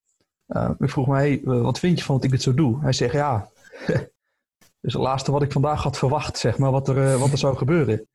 Uh, 0.53 0.69
ik 0.79 0.89
vroeg 0.89 1.07
me, 1.07 1.15
hey, 1.15 1.41
wat 1.43 1.79
vind 1.79 1.99
je 1.99 2.05
van 2.05 2.15
dat 2.15 2.23
ik 2.23 2.31
dit 2.31 2.41
zo 2.41 2.53
doe? 2.53 2.81
Hij 2.81 2.93
zegt, 2.93 3.13
ja, 3.13 3.49
dus 4.81 4.93
het 4.93 5.01
laatste 5.01 5.31
wat 5.31 5.41
ik 5.41 5.51
vandaag 5.51 5.83
had 5.83 5.97
verwacht, 5.97 6.37
zeg 6.37 6.57
maar, 6.57 6.71
wat 6.71 6.87
er, 6.87 6.97
uh, 6.97 7.19
wat 7.19 7.31
er 7.31 7.37
zou 7.37 7.55
gebeuren. 7.55 8.07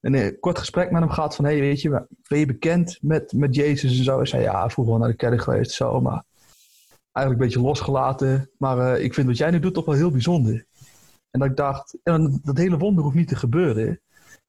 En 0.00 0.14
een 0.14 0.40
kort 0.40 0.58
gesprek 0.58 0.90
met 0.90 1.00
hem 1.00 1.10
gehad 1.10 1.36
van, 1.36 1.44
hey, 1.44 1.60
weet 1.60 1.80
je, 1.80 2.06
ben 2.28 2.38
je 2.38 2.46
bekend 2.46 2.98
met, 3.00 3.32
met 3.32 3.54
Jezus 3.54 3.98
en 3.98 4.04
zo? 4.04 4.16
Hij 4.16 4.26
zei, 4.26 4.42
ja, 4.42 4.70
vroeger 4.70 4.92
wel 4.92 5.02
naar 5.02 5.10
de 5.10 5.16
kerk 5.16 5.42
geweest, 5.42 5.70
zo, 5.70 6.00
maar 6.00 6.24
eigenlijk 7.12 7.44
een 7.44 7.50
beetje 7.52 7.68
losgelaten. 7.68 8.50
Maar 8.58 9.00
ik 9.00 9.14
vind 9.14 9.26
wat 9.26 9.36
jij 9.36 9.50
nu 9.50 9.60
doet 9.60 9.74
toch 9.74 9.84
wel 9.84 9.94
heel 9.94 10.10
bijzonder. 10.10 10.66
En 11.30 11.40
dat 11.40 11.48
ik 11.48 11.56
dacht, 11.56 11.98
en 12.02 12.40
dat 12.42 12.56
hele 12.56 12.78
wonder 12.78 13.04
hoeft 13.04 13.16
niet 13.16 13.28
te 13.28 13.36
gebeuren. 13.36 14.00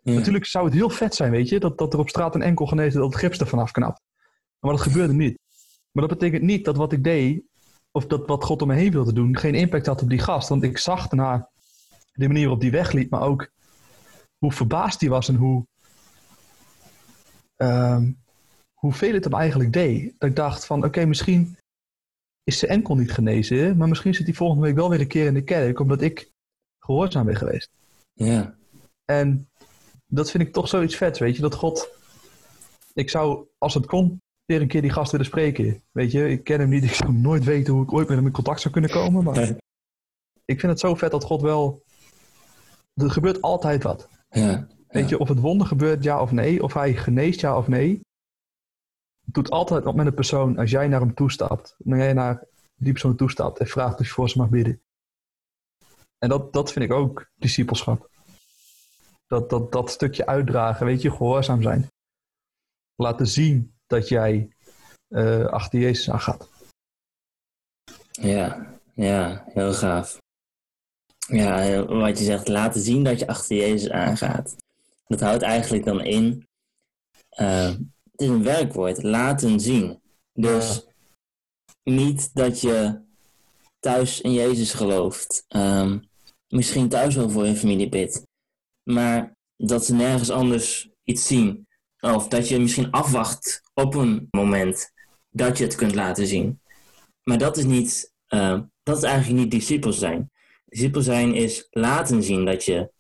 Ja. 0.02 0.13
Natuurlijk 0.13 0.46
zou 0.46 0.65
het 0.65 0.74
heel 0.74 0.89
vet 0.89 1.15
zijn, 1.15 1.32
weet 1.32 1.50
je, 1.50 1.60
dat, 1.60 1.78
dat 1.78 1.93
er 1.93 2.00
op 2.00 2.10
straat 2.10 2.36
een 2.36 2.41
enkel 2.41 2.65
genezen 2.65 3.00
dat 3.00 3.10
het 3.10 3.20
gips 3.20 3.39
er 3.39 3.48
vanaf 3.48 3.72
knapt. 3.72 4.02
Maar 4.60 4.72
dat 4.72 4.82
gebeurde 4.82 5.13
niet. 5.13 5.39
Maar 5.98 6.08
dat 6.08 6.18
betekent 6.18 6.44
niet 6.44 6.66
dat 6.66 6.76
wat 6.76 6.92
ik 6.92 7.04
deed, 7.04 7.44
of 7.92 8.06
dat 8.08 8.28
wat 8.28 8.44
God 8.44 8.62
om 8.62 8.68
me 8.68 8.76
heen 8.76 8.92
wilde 8.92 9.14
doen, 9.14 9.38
geen 9.38 9.56
impact 9.56 9.86
had 9.86 10.02
op 10.02 10.10
die 10.10 10.20
gast. 10.20 10.50
Want 10.50 10.64
ik 10.64 10.78
zag 10.78 11.08
daarna 11.08 11.50
de 12.14 12.28
manier 12.28 12.42
waarop 12.42 12.62
die 12.62 12.72
wegliep, 12.72 13.10
maar 13.10 13.22
ook 13.22 13.50
hoe 14.38 14.52
verbaasd 14.52 15.00
hij 15.00 15.10
was 15.10 15.28
en 15.28 15.36
hoe, 15.36 15.66
um, 17.56 18.18
hoeveel 18.74 19.14
het 19.14 19.24
hem 19.24 19.34
eigenlijk 19.34 19.74
deed. 19.74 20.14
Dat 20.18 20.30
ik 20.30 20.36
dacht 20.36 20.66
van, 20.66 20.78
oké, 20.78 20.88
okay, 20.88 21.06
misschien 21.06 21.58
is 22.44 22.60
zijn 22.60 22.72
enkel 22.72 22.96
niet 22.96 23.12
genezen, 23.12 23.78
maar 23.78 23.88
misschien 23.88 24.14
zit 24.14 24.26
hij 24.26 24.36
volgende 24.36 24.64
week 24.64 24.76
wel 24.76 24.90
weer 24.90 25.00
een 25.00 25.08
keer 25.08 25.26
in 25.26 25.34
de 25.34 25.44
kerk, 25.44 25.80
omdat 25.80 26.02
ik 26.02 26.32
gehoorzaam 26.80 27.26
ben 27.26 27.36
geweest. 27.36 27.70
Ja. 28.14 28.56
En 29.06 29.50
dat 30.06 30.32
vind 30.32 30.44
ik 30.44 30.54
toch 30.54 30.68
zoiets 30.68 30.96
vet, 30.96 31.18
weet 31.18 31.36
je, 31.36 31.42
dat 31.42 31.56
God... 31.56 31.96
Ik 32.94 33.10
zou, 33.10 33.48
als 33.58 33.74
het 33.74 33.86
kon, 33.86 34.22
weer 34.48 34.62
een 34.62 34.68
keer 34.68 34.82
die 34.82 34.92
gast 34.92 35.12
willen 35.12 35.26
spreken. 35.26 35.84
Weet 35.92 36.12
je, 36.12 36.30
ik 36.30 36.44
ken 36.44 36.60
hem 36.60 36.70
niet. 36.70 36.84
Ik 36.90 36.94
zou 36.94 37.12
nooit 37.14 37.44
weten 37.44 37.74
hoe 37.74 37.84
ik 37.84 37.94
ooit 37.94 38.08
met 38.08 38.18
hem 38.18 38.26
in 38.26 38.32
contact 38.32 38.62
zou 38.62 38.74
kunnen 38.74 38.92
komen. 38.92 39.24
Maar 39.24 39.48
ik 40.46 40.60
vind 40.60 40.72
het 40.72 40.80
zo 40.80 40.96
vet 40.96 41.12
dat 41.12 41.24
God 41.24 41.42
wel... 41.42 41.84
Er 42.94 43.12
gebeurt 43.12 43.42
altijd 43.42 43.84
wat. 43.84 44.10
Ja, 44.30 44.68
Weet 44.88 45.10
je, 45.10 45.20
of 45.20 45.28
het 45.28 45.40
wonder 45.40 45.68
gebeurt 45.68 46.04
ja 46.04 46.22
of 46.22 46.32
nee. 46.32 46.64
Of 46.64 46.74
hij 46.74 46.96
geneest 46.96 47.40
ja 47.40 47.58
of 47.58 47.68
nee. 47.68 48.02
Het 49.26 49.34
doet 49.34 49.50
altijd 49.50 49.84
wat 49.84 49.96
met 49.96 50.06
een 50.06 50.14
persoon 50.14 50.58
als 50.58 50.72
jij 50.72 50.88
naar 50.88 51.00
hem 51.00 51.14
toestapt. 51.14 51.76
Wanneer 51.78 52.04
jij 52.04 52.14
naar 52.14 52.46
die 52.76 52.92
persoon 52.92 53.16
toestapt 53.16 53.60
en 53.60 53.68
vraagt 53.68 54.00
of 54.00 54.06
je 54.06 54.14
voor 54.14 54.30
ze 54.30 54.38
mag 54.38 54.50
bidden. 54.50 54.82
En 56.18 56.30
dat, 56.30 56.54
dat 56.54 56.72
vind 56.72 56.86
ik 56.86 56.92
ook 56.92 57.30
discipelschap. 57.36 58.10
Dat, 59.28 59.50
dat, 59.50 59.72
dat 59.72 59.90
stukje 59.90 60.26
uitdragen, 60.26 60.86
weet 60.86 61.02
je, 61.02 61.12
gehoorzaam 61.12 61.62
zijn. 61.62 61.88
Laten 62.96 63.28
zien 63.28 63.77
dat 63.88 64.08
jij 64.08 64.50
uh, 65.10 65.45
achter 65.45 65.80
Jezus 65.80 66.10
aangaat. 66.10 66.50
Ja, 68.12 68.80
ja, 68.93 69.43
heel 69.47 69.73
gaaf. 69.73 70.17
Ja, 71.28 71.86
wat 71.86 72.17
je 72.17 72.23
zegt, 72.23 72.47
laten 72.47 72.82
zien 72.82 73.04
dat 73.04 73.19
je 73.19 73.28
achter 73.28 73.56
Jezus 73.56 73.89
aangaat. 73.89 74.56
Dat 75.08 75.19
houdt 75.19 75.43
eigenlijk 75.43 75.86
dan 75.86 76.02
in, 76.02 76.47
uh, 77.39 77.76
het 78.12 78.21
is 78.21 78.28
een 78.28 78.43
werkwoord, 78.43 79.04
laten 79.04 79.60
zien. 79.60 80.02
Dus 80.34 80.88
niet 81.84 82.34
dat 82.34 82.62
je 82.62 83.02
thuis 83.80 84.21
in 84.21 84.34
Jezus 84.34 84.73
gelooft, 84.73 85.45
um, 85.56 86.10
misschien 86.47 86.89
thuis 86.89 87.15
wel 87.15 87.30
voor 87.30 87.45
je 87.45 87.56
familie 87.56 87.89
bidt, 87.89 88.23
maar 88.84 89.32
dat 89.56 89.86
ze 89.86 89.93
nergens 89.93 90.30
anders 90.30 90.89
iets 91.04 91.28
zien. 91.28 91.66
Of 92.00 92.28
dat 92.28 92.50
je 92.50 92.60
misschien 92.60 92.92
afwacht 92.92 93.62
op 93.74 93.96
een 93.96 94.28
moment 94.32 94.92
dat 95.30 95.58
je 95.58 95.64
het 95.64 95.76
kunt 95.76 95.96
laten 95.96 96.28
zien. 96.28 96.62
Maar 97.24 97.38
dat 97.38 97.58
is 97.58 97.64
niet, 97.64 98.14
uh, 98.30 98.60
dat 98.84 98.98
is 98.98 99.04
eigenlijk 99.04 99.42
niet 99.42 99.52
discipels 99.52 100.00
zijn. 100.00 100.32
Discipels 100.66 101.06
zijn 101.06 101.36
is 101.36 101.68
laten 101.70 102.24
zien 102.24 102.46
dat 102.46 102.66
je, 102.66 102.92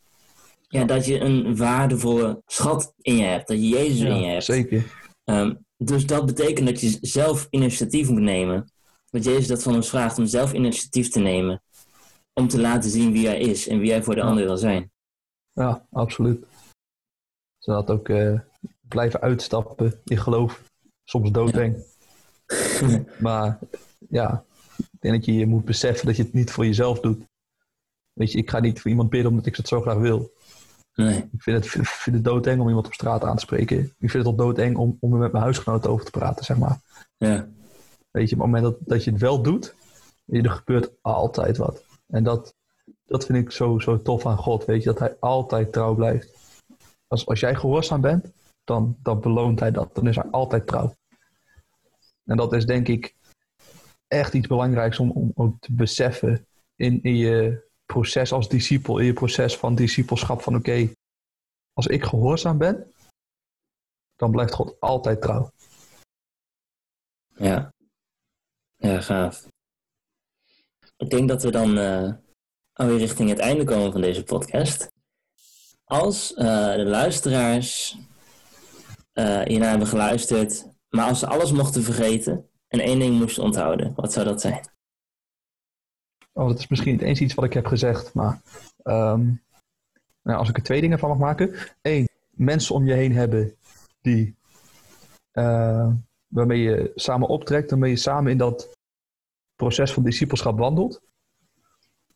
ja, 0.67 0.83
dat 0.83 1.05
je 1.05 1.19
een 1.19 1.57
waardevolle 1.57 2.41
schat 2.45 2.93
in 3.01 3.15
je 3.17 3.23
hebt, 3.23 3.47
dat 3.47 3.57
je 3.57 3.67
Jezus 3.67 3.99
ja, 3.99 4.07
in 4.07 4.19
je 4.19 4.27
hebt. 4.27 4.43
Zeker. 4.43 4.85
Um, 5.23 5.65
dus 5.77 6.05
dat 6.05 6.25
betekent 6.25 6.67
dat 6.67 6.81
je 6.81 6.97
zelf 7.01 7.47
initiatief 7.49 8.09
moet 8.09 8.21
nemen. 8.21 8.71
Dat 9.09 9.23
Jezus 9.23 9.47
dat 9.47 9.63
van 9.63 9.75
ons 9.75 9.89
vraagt 9.89 10.17
om 10.17 10.25
zelf 10.25 10.53
initiatief 10.53 11.09
te 11.09 11.19
nemen. 11.19 11.61
Om 12.33 12.47
te 12.47 12.61
laten 12.61 12.89
zien 12.89 13.11
wie 13.11 13.27
hij 13.27 13.39
is 13.39 13.67
en 13.67 13.79
wie 13.79 13.91
hij 13.91 14.03
voor 14.03 14.15
de 14.15 14.21
ja. 14.21 14.27
ander 14.27 14.45
wil 14.45 14.57
zijn. 14.57 14.91
Ja, 15.53 15.87
absoluut. 15.91 16.45
Zodat 17.57 17.89
ook 17.89 18.09
uh, 18.09 18.39
blijven 18.87 19.21
uitstappen 19.21 20.01
in 20.03 20.17
geloof. 20.17 20.63
Soms 21.03 21.31
doodeng. 21.31 21.85
Ja. 22.79 23.03
maar 23.19 23.59
ja, 24.09 24.45
ik 24.77 24.99
denk 24.99 25.15
dat 25.15 25.25
je 25.25 25.45
moet 25.45 25.65
beseffen 25.65 26.05
dat 26.05 26.15
je 26.15 26.23
het 26.23 26.33
niet 26.33 26.51
voor 26.51 26.65
jezelf 26.65 26.99
doet. 26.99 27.25
Weet 28.13 28.31
je, 28.31 28.37
ik 28.37 28.49
ga 28.49 28.59
niet 28.59 28.81
voor 28.81 28.91
iemand 28.91 29.09
bidden 29.09 29.29
omdat 29.29 29.45
ik 29.45 29.55
het 29.55 29.67
zo 29.67 29.81
graag 29.81 29.97
wil. 29.97 30.31
Nee. 30.93 31.17
Ik 31.17 31.41
vind 31.41 31.63
het, 31.63 31.87
vind 31.87 32.15
het 32.15 32.25
doodeng 32.25 32.61
om 32.61 32.67
iemand 32.67 32.85
op 32.85 32.93
straat 32.93 33.23
aan 33.23 33.35
te 33.35 33.41
spreken. 33.41 33.79
Ik 33.79 34.09
vind 34.09 34.13
het 34.13 34.25
al 34.25 34.35
doodeng 34.35 34.77
om, 34.77 34.97
om 34.99 35.13
er 35.13 35.19
met 35.19 35.31
mijn 35.31 35.43
huisgenoten 35.43 35.89
over 35.89 36.05
te 36.05 36.11
praten, 36.11 36.45
zeg 36.45 36.57
maar. 36.57 36.79
Ja. 37.17 37.47
Weet 38.11 38.29
je, 38.29 38.35
op 38.35 38.41
het 38.41 38.51
moment 38.51 38.63
dat, 38.63 38.77
dat 38.79 39.03
je 39.03 39.11
het 39.11 39.19
wel 39.19 39.41
doet, 39.41 39.75
er 40.27 40.49
gebeurt 40.49 40.91
altijd 41.01 41.57
wat. 41.57 41.83
En 42.07 42.23
dat, 42.23 42.55
dat 43.05 43.25
vind 43.25 43.37
ik 43.37 43.51
zo, 43.51 43.79
zo 43.79 44.01
tof 44.01 44.25
aan 44.25 44.37
God, 44.37 44.65
weet 44.65 44.83
je, 44.83 44.89
dat 44.89 44.99
hij 44.99 45.15
altijd 45.19 45.71
trouw 45.71 45.95
blijft. 45.95 46.35
Als, 47.07 47.25
als 47.25 47.39
jij 47.39 47.55
gehoorzaam 47.55 48.01
bent, 48.01 48.31
dan, 48.67 48.97
dan 49.01 49.21
beloont 49.21 49.59
hij 49.59 49.71
dat. 49.71 49.95
Dan 49.95 50.07
is 50.07 50.15
hij 50.15 50.29
altijd 50.31 50.67
trouw. 50.67 50.95
En 52.23 52.37
dat 52.37 52.53
is 52.53 52.65
denk 52.65 52.87
ik 52.87 53.15
echt 54.07 54.33
iets 54.33 54.47
belangrijks 54.47 54.99
om, 54.99 55.11
om 55.11 55.31
ook 55.35 55.59
te 55.59 55.73
beseffen 55.73 56.47
in, 56.75 56.99
je 57.01 57.65
proces 57.85 58.31
als 58.31 58.49
discipel, 58.49 58.97
in 58.97 59.05
je 59.05 59.13
proces 59.13 59.57
van 59.57 59.75
discipelschap. 59.75 60.41
Van 60.41 60.55
oké, 60.55 60.91
als 61.73 61.87
ik 61.87 62.03
gehoorzaam 62.03 62.57
ben, 62.57 62.93
dan 64.15 64.31
blijft 64.31 64.53
God 64.53 64.79
altijd 64.79 65.21
trouw. 65.21 65.51
Ja, 67.27 67.73
ja 68.75 69.01
gaaf. 69.01 69.47
Ik 70.97 71.09
denk 71.09 71.27
dat 71.27 71.43
we 71.43 71.51
dan 71.51 71.77
uh, 71.77 72.13
alweer 72.73 72.97
richting 72.97 73.29
het 73.29 73.39
einde 73.39 73.63
komen 73.63 73.91
van 73.91 74.01
deze 74.01 74.23
podcast. 74.23 74.87
Als 75.83 76.31
uh, 76.31 76.75
de 76.75 76.85
luisteraars 76.85 77.97
uh, 79.19 79.41
hiernaar 79.41 79.69
hebben 79.69 79.87
geluisterd, 79.87 80.67
maar 80.89 81.05
als 81.07 81.19
ze 81.19 81.27
alles 81.27 81.51
mochten 81.51 81.83
vergeten 81.83 82.49
en 82.67 82.79
één 82.79 82.99
ding 82.99 83.19
moesten 83.19 83.43
onthouden, 83.43 83.93
wat 83.95 84.13
zou 84.13 84.25
dat 84.25 84.41
zijn? 84.41 84.69
Oh, 86.33 86.47
dat 86.47 86.59
is 86.59 86.67
misschien 86.67 86.91
niet 86.91 87.01
eens 87.01 87.21
iets 87.21 87.33
wat 87.33 87.45
ik 87.45 87.53
heb 87.53 87.65
gezegd, 87.65 88.13
maar 88.13 88.41
um, 88.83 89.41
nou, 90.21 90.39
als 90.39 90.49
ik 90.49 90.57
er 90.57 90.63
twee 90.63 90.81
dingen 90.81 90.99
van 90.99 91.09
mag 91.09 91.17
maken. 91.17 91.55
Eén, 91.81 92.07
mensen 92.29 92.75
om 92.75 92.85
je 92.85 92.93
heen 92.93 93.11
hebben 93.11 93.55
die, 94.01 94.35
uh, 95.33 95.93
waarmee 96.27 96.61
je 96.61 96.91
samen 96.95 97.27
optrekt, 97.27 97.69
waarmee 97.69 97.89
je 97.89 97.97
samen 97.97 98.31
in 98.31 98.37
dat 98.37 98.77
proces 99.55 99.93
van 99.93 100.03
discipelschap 100.03 100.57
wandelt. 100.57 101.01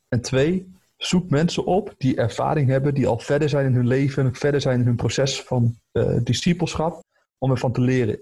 En 0.08 0.22
twee, 0.22 0.72
zoek 1.04 1.30
mensen 1.30 1.66
op 1.66 1.94
die 1.98 2.16
ervaring 2.16 2.70
hebben, 2.70 2.94
die 2.94 3.08
al 3.08 3.20
verder 3.20 3.50
zijn 3.50 3.66
in 3.66 3.74
hun 3.74 3.88
leven, 3.88 4.36
verder 4.36 4.62
zijn 4.62 4.80
in 4.80 4.86
hun 4.86 4.96
proces 4.96 5.42
van 5.42 5.76
uh, 5.92 6.18
discipelschap, 6.24 7.04
om 7.38 7.52
ervan 7.52 7.72
te 7.72 7.82
leren. 7.82 8.20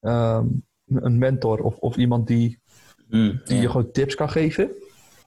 Um, 0.00 0.64
een 0.86 1.18
mentor 1.18 1.62
of, 1.62 1.76
of 1.76 1.96
iemand 1.96 2.26
die, 2.26 2.58
mm, 3.08 3.40
die 3.44 3.60
je 3.60 3.66
gewoon 3.70 3.90
tips 3.90 4.14
kan 4.14 4.30
geven. 4.30 4.70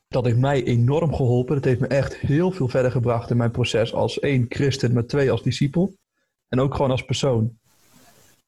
Dat 0.08 0.25
heeft 0.25 0.38
mij 0.38 0.63
enorm 0.63 1.15
geholpen. 1.15 1.55
Dat 1.55 1.63
heeft 1.63 1.79
me 1.79 1.88
echt 1.88 2.15
heel 2.15 2.51
veel 2.51 2.67
verder 2.67 2.91
gebracht 2.91 3.29
in 3.29 3.38
mijn 3.38 3.51
proces 3.51 3.93
als 3.93 4.19
één 4.19 4.45
christen, 4.49 4.93
maar 4.93 5.05
twee 5.05 5.31
als 5.31 5.43
discipel. 5.43 5.95
En 6.47 6.60
ook 6.60 6.75
gewoon 6.75 6.91
als 6.91 7.05
persoon. 7.05 7.58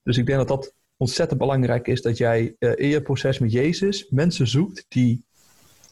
Dus 0.04 0.18
ik 0.18 0.26
denk 0.26 0.38
dat 0.38 0.48
dat 0.48 0.74
ontzettend 0.98 1.40
belangrijk 1.40 1.88
is 1.88 2.02
dat 2.02 2.18
jij 2.18 2.56
uh, 2.60 2.72
in 2.76 2.88
je 2.88 3.02
proces 3.02 3.40
met 3.40 3.52
Jezus 3.52 4.10
mensen 4.10 4.48
zoekt 4.48 4.86
die 4.88 5.26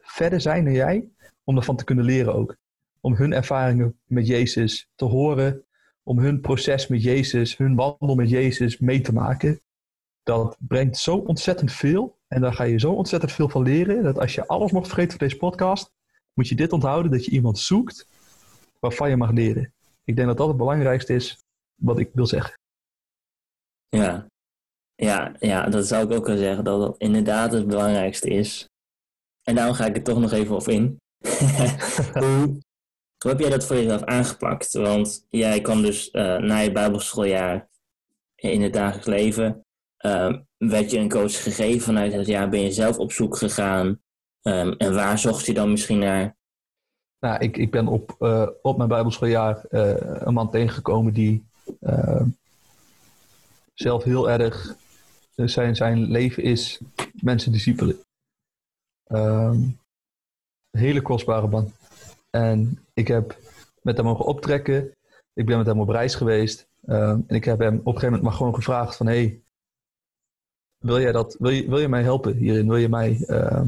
verder 0.02 0.42
zijn 0.42 0.64
dan 0.64 0.74
jij, 0.74 1.10
om 1.46 1.58
ervan 1.58 1.76
te 1.76 1.84
kunnen 1.84 2.06
leren 2.06 2.34
ook. 2.34 2.56
Om 3.02 3.16
hun 3.16 3.34
ervaringen 3.34 4.00
met 4.06 4.28
Jezus 4.28 4.88
te 4.96 5.06
horen, 5.06 5.66
om 6.04 6.20
hun 6.20 6.42
proces 6.42 6.88
met 6.88 7.04
Jezus, 7.04 7.58
hun 7.58 7.76
wandel 7.76 8.16
met 8.16 8.30
Jezus 8.30 8.80
mee 8.80 9.02
te 9.02 9.14
maken. 9.14 9.62
Dat 10.24 10.58
brengt 10.60 10.98
zo 10.98 11.16
ontzettend 11.16 11.72
veel 11.72 12.18
en 12.28 12.42
daar 12.42 12.54
ga 12.54 12.64
je 12.64 12.80
zo 12.80 12.92
ontzettend 12.92 13.32
veel 13.32 13.50
van 13.50 13.64
leren, 13.64 14.04
dat 14.04 14.20
als 14.20 14.36
je 14.36 14.48
alles 14.48 14.72
mocht 14.72 14.88
vergeten 14.88 15.18
van 15.18 15.28
deze 15.28 15.40
podcast, 15.40 15.94
moet 16.34 16.48
je 16.48 16.56
dit 16.56 16.74
onthouden, 16.74 17.12
dat 17.12 17.26
je 17.26 17.32
iemand 17.32 17.60
zoekt 17.60 18.08
waarvan 18.80 19.10
je 19.10 19.18
mag 19.18 19.32
leren. 19.32 19.74
Ik 20.04 20.16
denk 20.16 20.28
dat 20.28 20.38
dat 20.38 20.48
het 20.48 20.58
belangrijkste 20.58 21.14
is 21.14 21.38
wat 21.76 22.00
ik 22.00 22.10
wil 22.14 22.26
zeggen. 22.26 22.60
Ja, 23.90 24.28
ja, 24.96 25.36
ja 25.40 25.70
dat 25.70 25.88
zou 25.88 26.06
ik 26.06 26.18
ook 26.18 26.28
wel 26.28 26.38
zeggen, 26.38 26.64
dat 26.64 26.80
dat 26.82 26.98
inderdaad 26.98 27.52
het 27.52 27.68
belangrijkste 27.68 28.30
is. 28.30 28.68
En 29.44 29.56
daarom 29.56 29.76
ga 29.76 29.86
ik 29.86 29.96
er 29.96 30.04
toch 30.04 30.20
nog 30.20 30.32
even 30.32 30.56
op 30.56 30.68
in. 30.68 30.98
Hoe, 32.14 32.60
heb 33.18 33.40
jij 33.40 33.50
dat 33.50 33.66
voor 33.66 33.76
jezelf 33.76 34.04
aangepakt? 34.04 34.74
Want 34.74 35.26
jij 35.30 35.62
kwam 35.62 35.82
dus 35.82 36.10
uh, 36.12 36.38
na 36.38 36.58
je 36.58 36.72
bijbelschooljaar 36.72 37.70
in 38.36 38.62
het 38.62 38.74
dagelijks 38.74 39.08
leven. 39.08 39.66
Uh, 40.06 40.38
werd 40.58 40.92
je 40.92 40.98
een 40.98 41.10
coach 41.10 41.44
gegeven 41.44 41.82
vanuit 41.82 42.14
het 42.14 42.28
jaar? 42.28 42.50
Ben 42.50 42.62
je 42.62 42.72
zelf 42.72 42.98
op 42.98 43.12
zoek 43.12 43.38
gegaan? 43.38 44.02
Um, 44.42 44.74
en 44.78 44.94
waar 44.94 45.20
zocht 45.20 45.46
je 45.46 45.54
dan 45.54 45.72
misschien 45.72 46.00
naar? 46.00 46.36
Nou, 47.20 47.40
ik, 47.40 47.58
ik 47.58 47.72
ben 47.72 47.88
op, 47.88 48.16
uh, 48.20 48.48
op 48.62 48.78
mijn 48.78 48.90
bijbelschooljaar 48.90 49.66
een 49.70 50.34
man 50.34 50.52
tegengekomen 50.52 51.14
die 51.14 51.46
zelf 53.74 54.04
heel 54.04 54.30
erg 54.30 54.76
zijn, 55.36 55.76
zijn 55.76 56.12
leven 56.12 56.44
is 56.44 56.80
mensen 57.14 57.52
discipelen. 57.52 58.00
Um, 59.08 59.80
hele 60.76 61.02
kostbare 61.02 61.48
man. 61.48 61.72
En 62.30 62.86
ik 62.94 63.08
heb 63.08 63.38
met 63.82 63.98
hem 63.98 64.06
mogen 64.06 64.26
optrekken. 64.26 64.92
Ik 65.34 65.46
ben 65.46 65.58
met 65.58 65.66
hem 65.66 65.80
op 65.80 65.90
reis 65.90 66.16
geweest. 66.16 66.68
Um, 66.86 67.24
en 67.28 67.36
ik 67.36 67.44
heb 67.46 67.60
hem 67.60 67.74
op 67.74 67.80
een 67.80 67.84
gegeven 67.86 68.06
moment 68.06 68.24
maar 68.24 68.34
gewoon 68.34 68.56
gevraagd 68.56 68.96
van... 68.96 69.08
Hey, 69.08 69.42
wil, 70.78 71.00
jij 71.00 71.12
dat, 71.12 71.36
wil, 71.40 71.52
je, 71.52 71.70
wil 71.70 71.80
je 71.80 71.88
mij 71.88 72.04
helpen 72.04 72.36
hierin? 72.36 72.68
Wil 72.68 72.78
je 72.78 72.90
mij 72.90 73.26
uh, 73.28 73.62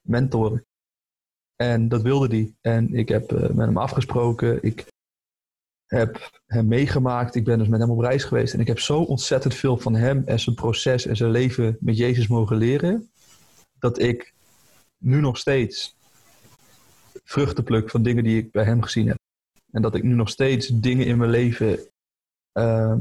mentoren? 0.00 0.66
En 1.56 1.88
dat 1.88 2.02
wilde 2.02 2.36
hij. 2.36 2.54
En 2.60 2.94
ik 2.94 3.08
heb 3.08 3.32
uh, 3.32 3.40
met 3.40 3.66
hem 3.66 3.76
afgesproken. 3.76 4.62
Ik 4.62 4.86
heb 5.86 6.40
hem 6.46 6.66
meegemaakt. 6.66 7.34
Ik 7.34 7.44
ben 7.44 7.58
dus 7.58 7.68
met 7.68 7.80
hem 7.80 7.90
op 7.90 7.98
reis 7.98 8.24
geweest. 8.24 8.54
En 8.54 8.60
ik 8.60 8.66
heb 8.66 8.78
zo 8.78 9.02
ontzettend 9.02 9.54
veel 9.54 9.76
van 9.76 9.94
hem 9.94 10.22
en 10.26 10.40
zijn 10.40 10.56
proces 10.56 11.06
en 11.06 11.16
zijn 11.16 11.30
leven 11.30 11.76
met 11.80 11.96
Jezus 11.96 12.26
mogen 12.26 12.56
leren. 12.56 13.10
Dat 13.78 13.98
ik 13.98 14.33
nu 15.04 15.20
nog 15.20 15.38
steeds 15.38 15.96
vruchten 17.24 17.64
pluk 17.64 17.90
van 17.90 18.02
dingen 18.02 18.24
die 18.24 18.38
ik 18.38 18.50
bij 18.50 18.64
hem 18.64 18.82
gezien 18.82 19.08
heb. 19.08 19.18
En 19.70 19.82
dat 19.82 19.94
ik 19.94 20.02
nu 20.02 20.14
nog 20.14 20.28
steeds 20.28 20.68
dingen 20.68 21.06
in 21.06 21.18
mijn 21.18 21.30
leven, 21.30 21.78
uh, 22.58 22.96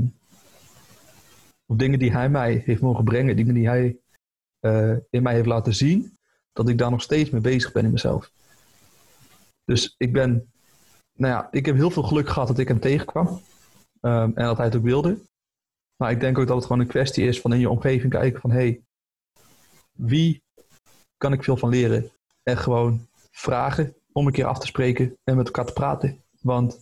of 1.65 1.77
dingen 1.77 1.99
die 1.99 2.11
hij 2.11 2.29
mij 2.29 2.61
heeft 2.65 2.81
mogen 2.81 3.03
brengen, 3.03 3.35
dingen 3.35 3.53
die 3.53 3.67
hij 3.67 3.97
uh, 4.61 4.97
in 5.09 5.23
mij 5.23 5.33
heeft 5.33 5.47
laten 5.47 5.73
zien, 5.75 6.17
dat 6.51 6.69
ik 6.69 6.77
daar 6.77 6.91
nog 6.91 7.01
steeds 7.01 7.29
mee 7.29 7.41
bezig 7.41 7.71
ben 7.71 7.85
in 7.85 7.91
mezelf. 7.91 8.31
Dus 9.65 9.95
ik 9.97 10.13
ben, 10.13 10.51
nou 11.13 11.33
ja, 11.33 11.47
ik 11.51 11.65
heb 11.65 11.75
heel 11.75 11.91
veel 11.91 12.03
geluk 12.03 12.29
gehad 12.29 12.47
dat 12.47 12.59
ik 12.59 12.67
hem 12.67 12.79
tegenkwam. 12.79 13.27
Um, 14.01 14.35
en 14.35 14.45
dat 14.45 14.57
hij 14.57 14.65
het 14.65 14.75
ook 14.75 14.83
wilde. 14.83 15.19
Maar 15.95 16.11
ik 16.11 16.19
denk 16.19 16.37
ook 16.37 16.47
dat 16.47 16.55
het 16.55 16.65
gewoon 16.65 16.81
een 16.81 16.87
kwestie 16.87 17.27
is 17.27 17.41
van 17.41 17.53
in 17.53 17.59
je 17.59 17.69
omgeving 17.69 18.11
kijken 18.11 18.41
van, 18.41 18.51
hé, 18.51 18.57
hey, 18.57 18.81
wie 19.91 20.42
kan 21.23 21.33
ik 21.33 21.43
veel 21.43 21.57
van 21.57 21.69
leren. 21.69 22.11
En 22.43 22.57
gewoon 22.57 23.07
vragen 23.31 23.95
om 24.11 24.27
een 24.27 24.33
keer 24.33 24.45
af 24.45 24.59
te 24.59 24.67
spreken 24.67 25.17
en 25.23 25.35
met 25.35 25.45
elkaar 25.45 25.65
te 25.65 25.73
praten. 25.73 26.23
Want 26.41 26.79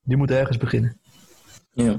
die 0.00 0.16
moet 0.16 0.30
ergens 0.30 0.56
beginnen. 0.56 1.00
Ja, 1.70 1.98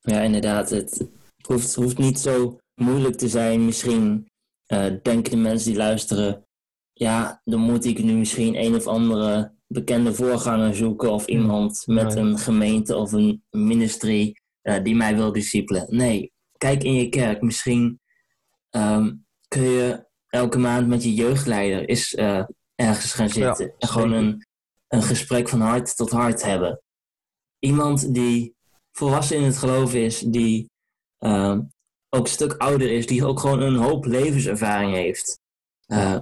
ja 0.00 0.20
inderdaad. 0.20 0.70
Het 0.70 1.08
hoeft, 1.46 1.74
hoeft 1.74 1.98
niet 1.98 2.18
zo 2.18 2.58
moeilijk 2.74 3.16
te 3.16 3.28
zijn. 3.28 3.64
Misschien 3.64 4.30
uh, 4.72 4.86
denken 5.02 5.30
de 5.30 5.36
mensen 5.36 5.68
die 5.68 5.78
luisteren... 5.78 6.46
ja, 6.92 7.40
dan 7.44 7.60
moet 7.60 7.84
ik 7.84 8.02
nu 8.02 8.12
misschien 8.12 8.56
een 8.56 8.74
of 8.74 8.86
andere 8.86 9.54
bekende 9.66 10.14
voorganger 10.14 10.74
zoeken... 10.74 11.12
of 11.12 11.26
iemand 11.26 11.82
met 11.86 12.14
een 12.14 12.38
gemeente 12.38 12.96
of 12.96 13.12
een 13.12 13.42
ministerie 13.50 14.40
uh, 14.62 14.82
die 14.82 14.94
mij 14.94 15.16
wil 15.16 15.32
discipelen. 15.32 15.86
Nee, 15.88 16.32
kijk 16.58 16.82
in 16.82 16.94
je 16.94 17.08
kerk. 17.08 17.42
Misschien 17.42 18.00
um, 18.70 19.26
kun 19.48 19.62
je 19.62 20.08
elke 20.30 20.58
maand 20.58 20.88
met 20.88 21.02
je 21.02 21.14
jeugdleider 21.14 21.88
is 21.88 22.14
uh, 22.14 22.44
ergens 22.74 23.12
gaan 23.12 23.28
zitten. 23.28 23.74
en 23.78 23.88
gewoon 23.88 24.12
een, 24.12 24.46
een 24.88 25.02
gesprek 25.02 25.48
van 25.48 25.60
hart 25.60 25.96
tot 25.96 26.10
hart 26.10 26.42
hebben. 26.42 26.80
Iemand 27.58 28.14
die 28.14 28.54
volwassen 28.92 29.36
in 29.36 29.42
het 29.42 29.58
geloof 29.58 29.94
is, 29.94 30.18
die 30.18 30.70
uh, 31.18 31.58
ook 32.08 32.24
een 32.24 32.32
stuk 32.32 32.52
ouder 32.52 32.90
is, 32.90 33.06
die 33.06 33.24
ook 33.24 33.40
gewoon 33.40 33.60
een 33.60 33.76
hoop 33.76 34.04
levenservaring 34.04 34.94
heeft. 34.94 35.40
Uh, 35.86 36.16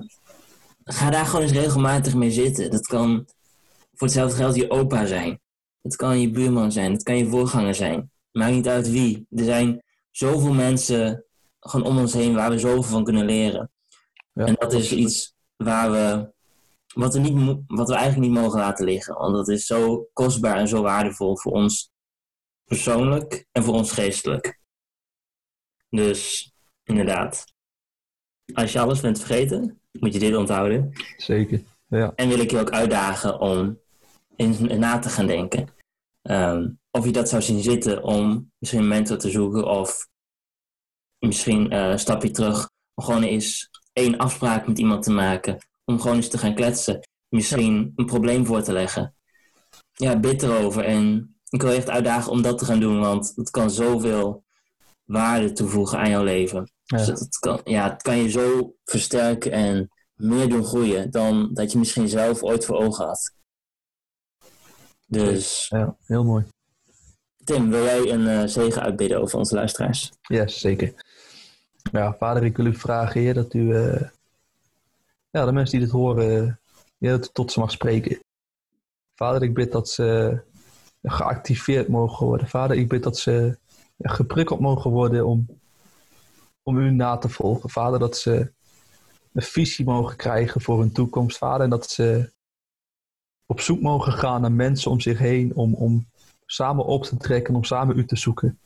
ga 0.85 1.11
daar 1.11 1.27
gewoon 1.27 1.42
eens 1.42 1.53
regelmatig 1.53 2.14
mee 2.14 2.31
zitten. 2.31 2.71
Dat 2.71 2.87
kan 2.87 3.27
voor 3.94 4.07
hetzelfde 4.07 4.37
geld 4.37 4.57
je 4.57 4.71
opa 4.71 5.07
zijn. 5.07 5.40
Het 5.83 5.97
kan 5.97 6.21
je 6.21 6.31
buurman 6.31 6.73
zijn. 6.73 6.92
Het 6.92 7.03
kan 7.03 7.16
je 7.16 7.29
voorganger 7.29 7.75
zijn. 7.75 8.11
Maakt 8.33 8.53
niet 8.53 8.68
uit 8.68 8.90
wie. 8.90 9.27
Er 9.31 9.44
zijn 9.44 9.83
zoveel 10.11 10.53
mensen 10.53 11.25
gewoon 11.61 11.87
om 11.87 11.99
ons 11.99 12.12
heen 12.12 12.35
waar 12.35 12.51
we 12.51 12.59
zoveel 12.59 12.83
van 12.83 13.05
kunnen 13.05 13.25
leren 13.25 13.71
en 14.46 14.55
dat 14.55 14.72
is 14.72 14.92
iets 14.92 15.35
waar 15.57 15.90
we, 15.90 16.33
wat 16.94 17.14
we, 17.14 17.20
niet, 17.20 17.59
wat 17.66 17.88
we 17.88 17.94
eigenlijk 17.94 18.33
niet 18.33 18.40
mogen 18.40 18.59
laten 18.59 18.85
liggen. 18.85 19.14
Want 19.14 19.35
dat 19.35 19.48
is 19.48 19.66
zo 19.66 20.09
kostbaar 20.12 20.57
en 20.57 20.68
zo 20.68 20.83
waardevol 20.83 21.37
voor 21.38 21.53
ons 21.53 21.90
persoonlijk 22.64 23.46
en 23.53 23.62
voor 23.62 23.74
ons 23.74 23.92
geestelijk. 23.92 24.61
Dus 25.88 26.53
inderdaad, 26.83 27.44
als 28.53 28.72
je 28.72 28.81
alles 28.81 29.01
bent 29.01 29.18
vergeten, 29.18 29.81
moet 29.92 30.12
je 30.12 30.18
dit 30.18 30.37
onthouden. 30.37 30.92
Zeker, 31.16 31.62
ja. 31.87 32.12
En 32.14 32.29
wil 32.29 32.38
ik 32.38 32.51
je 32.51 32.59
ook 32.59 32.70
uitdagen 32.70 33.40
om 33.40 33.81
in, 34.37 34.79
na 34.79 34.98
te 34.98 35.09
gaan 35.09 35.27
denken. 35.27 35.68
Um, 36.22 36.81
of 36.90 37.05
je 37.05 37.12
dat 37.12 37.29
zou 37.29 37.42
zien 37.42 37.62
zitten 37.62 38.03
om 38.03 38.53
misschien 38.59 38.81
een 38.81 38.88
mentor 38.88 39.18
te 39.18 39.31
zoeken 39.31 39.66
of 39.66 40.09
misschien 41.18 41.72
uh, 41.72 41.88
een 41.88 41.98
stapje 41.98 42.31
terug 42.31 42.70
gewoon 42.94 43.22
eens 43.22 43.70
één 43.99 44.17
afspraak 44.17 44.67
met 44.67 44.79
iemand 44.79 45.03
te 45.03 45.11
maken. 45.11 45.59
Om 45.85 46.01
gewoon 46.01 46.17
eens 46.17 46.29
te 46.29 46.39
gaan 46.39 46.55
kletsen. 46.55 47.01
Misschien 47.29 47.93
een 47.97 48.07
probleem 48.07 48.47
voor 48.47 48.63
te 48.63 48.73
leggen. 48.73 49.15
Ja, 49.93 50.21
bid 50.21 50.43
erover. 50.43 50.85
En 50.85 51.35
ik 51.49 51.63
wil 51.63 51.71
je 51.71 51.77
echt 51.77 51.89
uitdagen 51.89 52.33
om 52.33 52.43
dat 52.43 52.59
te 52.59 52.65
gaan 52.65 52.81
doen. 52.81 53.01
Want 53.01 53.33
het 53.35 53.51
kan 53.51 53.71
zoveel 53.71 54.45
waarde 55.05 55.53
toevoegen 55.53 55.99
aan 55.99 56.11
jouw 56.11 56.25
leven. 56.25 56.71
Ja. 56.85 56.97
Dus 56.97 57.07
het, 57.07 57.39
kan, 57.39 57.61
ja, 57.65 57.91
het 57.91 58.03
kan 58.03 58.17
je 58.17 58.29
zo 58.29 58.75
versterken 58.85 59.53
en 59.53 59.91
meer 60.15 60.49
doen 60.49 60.65
groeien 60.65 61.11
dan 61.11 61.51
dat 61.55 61.73
je 61.73 61.79
misschien 61.79 62.09
zelf 62.09 62.43
ooit 62.43 62.65
voor 62.65 62.77
ogen 62.77 63.07
had. 63.07 63.35
Dus. 65.07 65.67
Ja, 65.69 65.97
heel 66.07 66.25
mooi. 66.25 66.45
Tim, 67.45 67.71
wil 67.71 67.83
jij 67.83 68.11
een 68.11 68.21
uh, 68.21 68.43
zegen 68.45 68.83
uitbidden 68.83 69.21
over 69.21 69.39
onze 69.39 69.55
luisteraars? 69.55 70.13
Ja, 70.21 70.47
zeker. 70.47 70.95
Ja, 71.92 72.14
vader, 72.14 72.44
ik 72.44 72.57
wil 72.57 72.66
u 72.66 72.74
vragen, 72.74 73.20
heer, 73.20 73.35
dat 73.35 73.55
u 73.55 73.61
uh, 73.61 74.01
ja, 75.31 75.44
de 75.44 75.53
mensen 75.53 75.79
die 75.79 75.87
dit 75.87 75.96
horen, 75.96 76.61
ja, 76.98 77.11
dat 77.11 77.27
u 77.27 77.31
tot 77.33 77.53
ze 77.53 77.61
mag 77.61 77.70
spreken. 77.70 78.18
Vader, 79.14 79.42
ik 79.42 79.55
bid 79.55 79.72
dat 79.72 79.88
ze 79.88 80.40
geactiveerd 81.03 81.88
mogen 81.88 82.27
worden. 82.27 82.48
Vader, 82.48 82.77
ik 82.77 82.88
bid 82.88 83.03
dat 83.03 83.18
ze 83.18 83.59
geprikkeld 83.98 84.61
mogen 84.61 84.90
worden 84.90 85.27
om, 85.27 85.46
om 86.62 86.79
u 86.79 86.90
na 86.90 87.16
te 87.16 87.29
volgen. 87.29 87.70
Vader, 87.70 87.98
dat 87.98 88.16
ze 88.16 88.53
een 89.33 89.42
visie 89.42 89.85
mogen 89.85 90.16
krijgen 90.16 90.61
voor 90.61 90.81
hun 90.81 90.92
toekomst. 90.92 91.38
Vader, 91.38 91.61
en 91.61 91.70
dat 91.70 91.90
ze 91.90 92.33
op 93.46 93.61
zoek 93.61 93.81
mogen 93.81 94.12
gaan 94.12 94.40
naar 94.40 94.53
mensen 94.53 94.90
om 94.90 95.01
zich 95.01 95.18
heen 95.18 95.55
om, 95.55 95.74
om 95.74 96.07
samen 96.46 96.85
op 96.85 97.05
te 97.05 97.16
trekken, 97.16 97.55
om 97.55 97.64
samen 97.64 97.98
u 97.98 98.07
te 98.07 98.16
zoeken. 98.16 98.59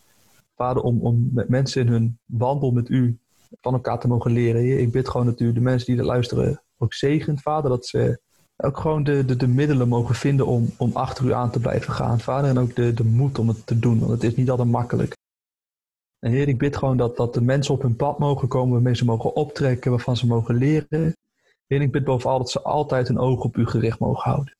Vader, 0.62 0.82
om, 0.82 1.00
om 1.00 1.30
met 1.32 1.48
mensen 1.48 1.86
in 1.86 1.92
hun 1.92 2.18
wandel 2.24 2.70
met 2.70 2.88
u 2.88 3.18
van 3.60 3.72
elkaar 3.72 3.98
te 3.98 4.08
mogen 4.08 4.32
leren. 4.32 4.80
Ik 4.80 4.92
bid 4.92 5.08
gewoon 5.08 5.26
dat 5.26 5.40
u 5.40 5.52
de 5.52 5.60
mensen 5.60 5.86
die 5.86 5.98
er 5.98 6.04
luisteren 6.04 6.62
ook 6.78 6.94
zegent, 6.94 7.42
Vader, 7.42 7.70
dat 7.70 7.86
ze 7.86 8.20
ook 8.56 8.78
gewoon 8.78 9.04
de, 9.04 9.24
de, 9.24 9.36
de 9.36 9.46
middelen 9.46 9.88
mogen 9.88 10.14
vinden 10.14 10.46
om, 10.46 10.70
om 10.76 10.90
achter 10.92 11.24
u 11.24 11.32
aan 11.32 11.50
te 11.50 11.60
blijven 11.60 11.92
gaan. 11.92 12.20
Vader, 12.20 12.50
en 12.50 12.58
ook 12.58 12.74
de, 12.74 12.94
de 12.94 13.04
moed 13.04 13.38
om 13.38 13.48
het 13.48 13.66
te 13.66 13.78
doen, 13.78 13.98
want 13.98 14.10
het 14.10 14.22
is 14.22 14.36
niet 14.36 14.50
altijd 14.50 14.68
makkelijk. 14.68 15.16
En 16.18 16.30
Heer, 16.30 16.48
ik 16.48 16.58
bid 16.58 16.76
gewoon 16.76 16.96
dat, 16.96 17.16
dat 17.16 17.34
de 17.34 17.42
mensen 17.42 17.74
op 17.74 17.82
hun 17.82 17.96
pad 17.96 18.18
mogen 18.18 18.48
komen, 18.48 18.72
waarmee 18.72 18.96
ze 18.96 19.04
mogen 19.04 19.36
optrekken, 19.36 19.90
waarvan 19.90 20.16
ze 20.16 20.26
mogen 20.26 20.54
leren. 20.54 21.16
Heer, 21.66 21.80
ik 21.80 21.92
bid 21.92 22.04
bovenal 22.04 22.38
dat 22.38 22.50
ze 22.50 22.62
altijd 22.62 23.08
een 23.08 23.18
oog 23.18 23.44
op 23.44 23.56
u 23.56 23.66
gericht 23.66 23.98
mogen 23.98 24.30
houden. 24.30 24.56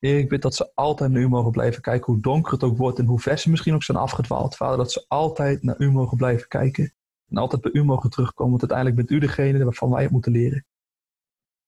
Heer, 0.00 0.18
ik 0.18 0.28
bid 0.28 0.42
dat 0.42 0.54
ze 0.54 0.70
altijd 0.74 1.10
naar 1.10 1.22
u 1.22 1.28
mogen 1.28 1.50
blijven 1.50 1.82
kijken, 1.82 2.12
hoe 2.12 2.22
donker 2.22 2.52
het 2.52 2.62
ook 2.62 2.76
wordt 2.76 2.98
en 2.98 3.04
hoe 3.04 3.20
ver 3.20 3.38
ze 3.38 3.50
misschien 3.50 3.74
ook 3.74 3.82
zijn 3.82 3.98
afgedwaald. 3.98 4.56
Vader, 4.56 4.76
dat 4.76 4.92
ze 4.92 5.04
altijd 5.08 5.62
naar 5.62 5.80
u 5.80 5.90
mogen 5.90 6.16
blijven 6.16 6.48
kijken. 6.48 6.92
En 7.28 7.36
altijd 7.36 7.62
bij 7.62 7.72
u 7.72 7.84
mogen 7.84 8.10
terugkomen, 8.10 8.58
want 8.58 8.70
uiteindelijk 8.70 9.08
bent 9.08 9.22
u 9.22 9.26
degene 9.26 9.64
waarvan 9.64 9.90
wij 9.90 10.02
het 10.02 10.10
moeten 10.10 10.32
leren. 10.32 10.64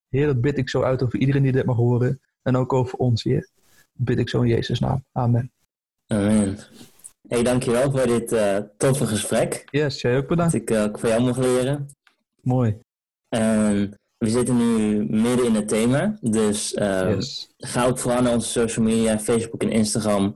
Heer, 0.09 0.27
dat 0.27 0.41
bid 0.41 0.59
ik 0.59 0.69
zo 0.69 0.83
uit 0.83 1.03
over 1.03 1.19
iedereen 1.19 1.43
die 1.43 1.53
dit 1.53 1.65
mag 1.65 1.77
horen. 1.77 2.21
En 2.43 2.57
ook 2.57 2.73
over 2.73 2.99
ons, 2.99 3.23
Heer. 3.23 3.49
Dat 3.93 4.05
bid 4.07 4.19
ik 4.19 4.29
zo 4.29 4.41
in 4.41 4.49
Jezus' 4.49 4.81
naam. 4.81 5.05
Amen. 5.13 5.53
Amen. 6.07 6.59
Hey, 7.29 7.43
dankjewel 7.43 7.91
voor 7.91 8.07
dit 8.07 8.33
uh, 8.33 8.59
toffe 8.77 9.07
gesprek. 9.07 9.65
Yes, 9.71 10.01
jij 10.01 10.17
ook 10.17 10.29
bedankt. 10.29 10.53
Dat 10.53 10.61
ik 10.61 10.71
uh, 10.71 10.83
ook 10.83 10.99
van 10.99 11.09
jou 11.09 11.23
mocht 11.23 11.39
leren. 11.39 11.89
Mooi. 12.41 12.79
En 13.29 14.01
we 14.23 14.31
zitten 14.31 14.57
nu 14.57 15.05
midden 15.09 15.47
in 15.47 15.55
het 15.55 15.69
thema. 15.69 16.19
Dus 16.21 16.73
uh, 16.73 17.15
yes. 17.15 17.55
ga 17.57 17.87
ook 17.87 17.99
vooral 17.99 18.23
naar 18.23 18.33
onze 18.33 18.49
social 18.49 18.85
media, 18.85 19.19
Facebook 19.19 19.63
en 19.63 19.71
Instagram. 19.71 20.35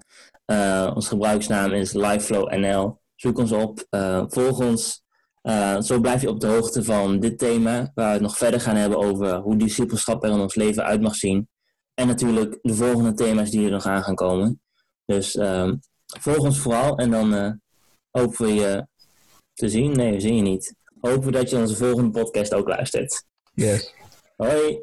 ons 0.94 1.08
gebruiksnaam 1.08 1.72
is 1.72 1.92
LifeFlowNL. 1.92 3.00
Zoek 3.14 3.38
ons 3.38 3.52
op, 3.52 3.86
volg 4.28 4.60
ons. 4.60 5.02
zo 5.80 6.00
blijf 6.00 6.20
je 6.20 6.28
op 6.28 6.40
de 6.40 6.46
hoogte 6.46 6.84
van 6.84 7.20
dit 7.20 7.38
thema, 7.38 7.90
waar 7.94 8.06
we 8.06 8.12
het 8.12 8.20
nog 8.20 8.36
verder 8.36 8.60
gaan 8.60 8.76
hebben 8.76 8.98
over 8.98 9.36
hoe 9.36 9.56
discipelschap 9.56 10.24
er 10.24 10.30
in 10.30 10.40
ons 10.40 10.54
leven 10.54 10.84
uit 10.84 11.00
mag 11.00 11.14
zien. 11.14 11.48
En 11.94 12.06
natuurlijk 12.06 12.58
de 12.62 12.74
volgende 12.74 13.14
thema's 13.14 13.50
die 13.50 13.64
er 13.64 13.70
nog 13.70 13.86
aan 13.86 14.02
gaan 14.02 14.14
komen. 14.14 14.60
Dus 15.04 15.38
volg 16.06 16.38
ons 16.38 16.58
vooral 16.58 16.98
en 16.98 17.10
dan 17.10 17.34
uh, 17.34 17.50
hopen 18.10 18.46
we 18.46 18.54
je 18.54 18.86
te 19.52 19.68
zien. 19.68 19.92
Nee, 19.92 20.12
we 20.12 20.20
zien 20.20 20.36
je 20.36 20.42
niet. 20.42 20.74
Hopen 21.00 21.24
we 21.24 21.30
dat 21.30 21.50
je 21.50 21.56
onze 21.56 21.76
volgende 21.76 22.10
podcast 22.10 22.54
ook 22.54 22.68
luistert. 22.68 23.24
Yes. 23.56 23.90
Hoi. 24.38 24.80